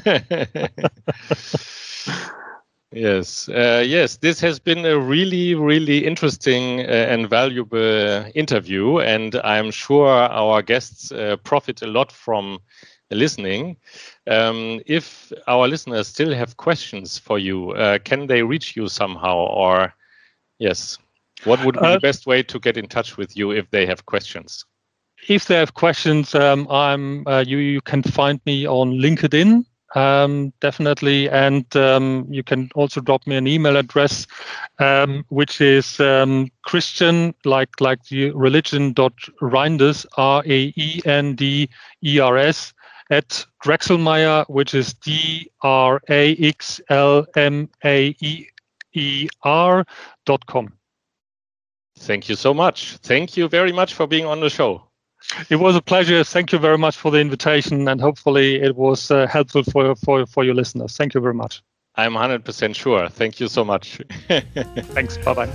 Yes, 2.92 3.48
uh, 3.48 3.82
yes, 3.84 4.16
this 4.16 4.40
has 4.40 4.60
been 4.60 4.86
a 4.86 4.98
really, 4.98 5.54
really 5.54 6.06
interesting 6.06 6.80
uh, 6.80 6.84
and 6.84 7.28
valuable 7.28 8.24
interview, 8.34 9.00
and 9.00 9.34
I'm 9.42 9.72
sure 9.72 10.08
our 10.08 10.62
guests 10.62 11.10
uh, 11.10 11.36
profit 11.42 11.82
a 11.82 11.88
lot 11.88 12.12
from 12.12 12.60
listening. 13.10 13.76
Um, 14.28 14.80
if 14.86 15.32
our 15.48 15.66
listeners 15.66 16.06
still 16.06 16.32
have 16.32 16.56
questions 16.56 17.18
for 17.18 17.40
you, 17.40 17.72
uh, 17.72 17.98
can 17.98 18.28
they 18.28 18.42
reach 18.42 18.76
you 18.76 18.88
somehow, 18.88 19.36
or 19.36 19.92
yes, 20.58 20.96
what 21.44 21.64
would 21.64 21.74
be 21.74 21.80
the 21.80 21.96
uh, 21.96 21.98
best 21.98 22.26
way 22.26 22.42
to 22.44 22.60
get 22.60 22.76
in 22.76 22.86
touch 22.86 23.16
with 23.16 23.36
you 23.36 23.50
if 23.50 23.68
they 23.70 23.84
have 23.84 24.06
questions? 24.06 24.64
If 25.28 25.46
they 25.46 25.56
have 25.56 25.74
questions, 25.74 26.36
um, 26.36 26.68
I'm 26.70 27.26
uh, 27.26 27.42
you. 27.44 27.58
You 27.58 27.80
can 27.80 28.02
find 28.02 28.40
me 28.46 28.66
on 28.66 28.92
LinkedIn 28.92 29.64
um, 29.96 30.52
definitely. 30.60 31.28
And 31.30 31.64
um, 31.74 32.26
you 32.28 32.42
can 32.42 32.70
also 32.74 33.00
drop 33.00 33.26
me 33.26 33.36
an 33.36 33.46
email 33.46 33.76
address, 33.76 34.26
um, 34.78 35.24
which 35.30 35.60
is 35.60 35.98
um, 35.98 36.50
Christian, 36.62 37.34
like 37.44 37.80
like 37.80 38.04
the 38.04 38.30
religion 38.32 38.92
dot 38.92 39.14
Reinders, 39.40 40.06
R 40.16 40.42
A 40.46 40.72
E 40.76 41.00
N 41.04 41.34
D 41.34 41.68
E 42.04 42.20
R 42.20 42.36
S, 42.36 42.74
at 43.10 43.44
Dräxlmaier, 43.64 44.48
which 44.48 44.74
is 44.74 44.92
D 44.94 45.50
R 45.62 46.00
A 46.10 46.36
X 46.36 46.80
L 46.90 47.26
M 47.34 47.68
A 47.84 48.14
E 48.20 48.46
E 48.92 49.28
R 49.42 49.84
dot 50.26 50.46
com. 50.46 50.72
Thank 51.98 52.28
you 52.28 52.36
so 52.36 52.52
much. 52.52 52.98
Thank 52.98 53.38
you 53.38 53.48
very 53.48 53.72
much 53.72 53.94
for 53.94 54.06
being 54.06 54.26
on 54.26 54.40
the 54.40 54.50
show. 54.50 54.85
It 55.50 55.56
was 55.56 55.76
a 55.76 55.82
pleasure. 55.82 56.22
Thank 56.24 56.52
you 56.52 56.58
very 56.58 56.78
much 56.78 56.96
for 56.96 57.10
the 57.10 57.18
invitation, 57.18 57.88
and 57.88 58.00
hopefully 58.00 58.60
it 58.60 58.76
was 58.76 59.10
uh, 59.10 59.26
helpful 59.26 59.62
for 59.64 59.94
for 59.96 60.26
for 60.26 60.44
your 60.44 60.54
listeners. 60.54 60.96
Thank 60.96 61.14
you 61.14 61.20
very 61.20 61.34
much. 61.34 61.62
I'm 61.96 62.12
100% 62.12 62.74
sure. 62.74 63.08
Thank 63.08 63.40
you 63.40 63.48
so 63.48 63.64
much. 63.64 64.00
Thanks. 64.28 65.16
Bye 65.18 65.34
bye. 65.34 65.46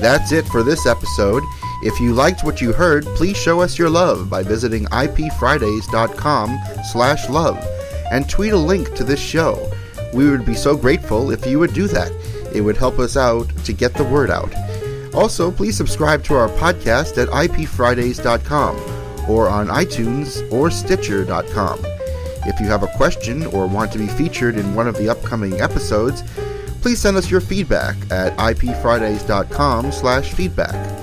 That's 0.00 0.32
it 0.32 0.46
for 0.46 0.62
this 0.62 0.86
episode. 0.86 1.42
If 1.82 2.00
you 2.00 2.14
liked 2.14 2.42
what 2.42 2.60
you 2.60 2.72
heard, 2.72 3.04
please 3.16 3.36
show 3.36 3.60
us 3.60 3.78
your 3.78 3.90
love 3.90 4.30
by 4.30 4.42
visiting 4.42 4.86
ipfridays.com 4.86 6.58
slash 6.90 7.28
love 7.28 7.66
and 8.10 8.28
tweet 8.28 8.54
a 8.54 8.56
link 8.56 8.94
to 8.94 9.04
this 9.04 9.20
show. 9.20 9.70
We 10.12 10.30
would 10.30 10.44
be 10.44 10.54
so 10.54 10.76
grateful 10.76 11.30
if 11.30 11.46
you 11.46 11.58
would 11.58 11.72
do 11.72 11.86
that. 11.88 12.12
It 12.54 12.62
would 12.62 12.76
help 12.76 12.98
us 12.98 13.16
out 13.16 13.48
to 13.64 13.72
get 13.72 13.94
the 13.94 14.04
word 14.04 14.30
out. 14.30 14.52
Also, 15.14 15.50
please 15.50 15.76
subscribe 15.76 16.22
to 16.24 16.34
our 16.34 16.48
podcast 16.48 17.20
at 17.20 17.28
ipfridays.com 17.28 19.30
or 19.30 19.48
on 19.48 19.68
iTunes 19.68 20.50
or 20.52 20.70
Stitcher.com. 20.70 21.80
If 22.46 22.58
you 22.58 22.66
have 22.66 22.82
a 22.82 22.96
question 22.96 23.46
or 23.46 23.66
want 23.66 23.92
to 23.92 23.98
be 23.98 24.06
featured 24.06 24.56
in 24.56 24.74
one 24.74 24.88
of 24.88 24.96
the 24.96 25.08
upcoming 25.08 25.60
episodes, 25.60 26.22
please 26.80 26.98
send 26.98 27.16
us 27.16 27.30
your 27.30 27.40
feedback 27.40 27.96
at 28.10 28.36
ipfridays.com 28.38 29.92
slash 29.92 30.32
feedback. 30.32 30.96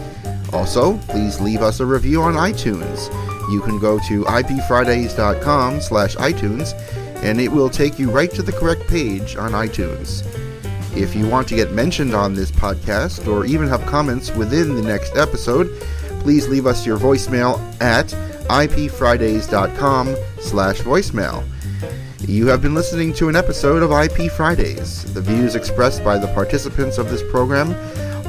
Also, 0.54 0.98
please 1.10 1.40
leave 1.40 1.62
us 1.62 1.80
a 1.80 1.86
review 1.86 2.22
on 2.22 2.34
iTunes. 2.34 3.12
You 3.52 3.62
can 3.62 3.80
go 3.80 4.00
to 4.08 4.24
ipfridays.com 4.24 5.82
slash 5.82 6.16
iTunes 6.16 6.74
and 7.24 7.40
it 7.40 7.52
will 7.52 7.70
take 7.70 8.00
you 8.00 8.12
right 8.12 8.32
to 8.32 8.42
the 8.42 8.52
correct 8.52 8.88
page 8.88 9.36
on 9.36 9.52
iTunes. 9.52 10.26
If 10.96 11.16
you 11.16 11.28
want 11.28 11.48
to 11.50 11.56
get 11.56 11.72
mentioned 11.72 12.14
on 12.14 12.34
this 12.34 12.52
podcast 12.52 13.28
or 13.28 13.46
even 13.46 13.68
have 13.68 13.86
comments 13.86 14.32
within 14.32 14.76
the 14.76 14.82
next 14.82 15.16
episode, 15.16 15.80
please 16.22 16.48
leave 16.48 16.66
us 16.66 16.86
your 16.86 16.98
voicemail 16.98 17.60
at 17.82 18.08
ipfridays.com 18.50 20.16
slash 20.40 20.80
voicemail. 20.82 21.46
You 22.28 22.48
have 22.48 22.62
been 22.62 22.74
listening 22.74 23.14
to 23.14 23.30
an 23.30 23.36
episode 23.36 23.84
of 23.84 23.92
IP 23.92 24.32
Fridays. 24.32 25.14
The 25.14 25.22
views 25.22 25.56
expressed 25.56 26.04
by 26.04 26.18
the 26.18 26.28
participants 26.34 26.98
of 26.98 27.10
this 27.10 27.24
program 27.32 27.76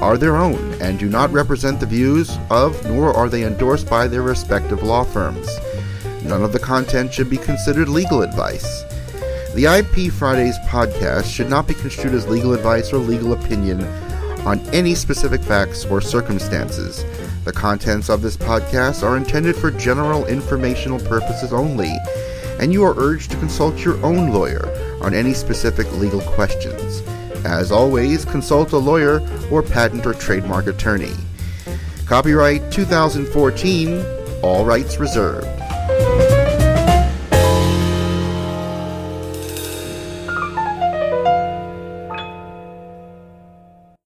are 0.02 0.16
their 0.16 0.36
own 0.36 0.74
and 0.80 0.98
do 0.98 1.08
not 1.08 1.32
represent 1.32 1.80
the 1.80 1.86
views 1.86 2.38
of, 2.50 2.84
nor 2.84 3.12
are 3.14 3.28
they 3.28 3.44
endorsed 3.44 3.88
by 3.88 4.06
their 4.06 4.22
respective 4.22 4.82
law 4.82 5.04
firms. 5.04 5.48
None 6.28 6.44
of 6.44 6.52
the 6.52 6.58
content 6.58 7.12
should 7.12 7.30
be 7.30 7.38
considered 7.38 7.88
legal 7.88 8.20
advice. 8.20 8.84
The 9.54 9.64
IP 9.64 10.12
Fridays 10.12 10.58
podcast 10.68 11.24
should 11.24 11.48
not 11.48 11.66
be 11.66 11.72
construed 11.72 12.12
as 12.12 12.28
legal 12.28 12.52
advice 12.52 12.92
or 12.92 12.98
legal 12.98 13.32
opinion 13.32 13.82
on 14.46 14.60
any 14.74 14.94
specific 14.94 15.40
facts 15.40 15.86
or 15.86 16.02
circumstances. 16.02 17.04
The 17.44 17.52
contents 17.52 18.10
of 18.10 18.20
this 18.20 18.36
podcast 18.36 19.02
are 19.02 19.16
intended 19.16 19.56
for 19.56 19.70
general 19.70 20.26
informational 20.26 21.00
purposes 21.00 21.52
only, 21.52 21.96
and 22.60 22.74
you 22.74 22.84
are 22.84 22.94
urged 22.98 23.30
to 23.30 23.38
consult 23.38 23.78
your 23.78 23.96
own 24.04 24.30
lawyer 24.30 24.68
on 25.02 25.14
any 25.14 25.32
specific 25.32 25.90
legal 25.94 26.20
questions. 26.20 27.00
As 27.46 27.72
always, 27.72 28.26
consult 28.26 28.72
a 28.72 28.78
lawyer 28.78 29.26
or 29.50 29.62
patent 29.62 30.06
or 30.06 30.12
trademark 30.12 30.66
attorney. 30.66 31.14
Copyright 32.04 32.70
2014, 32.70 34.04
all 34.42 34.66
rights 34.66 34.98
reserved. 34.98 35.57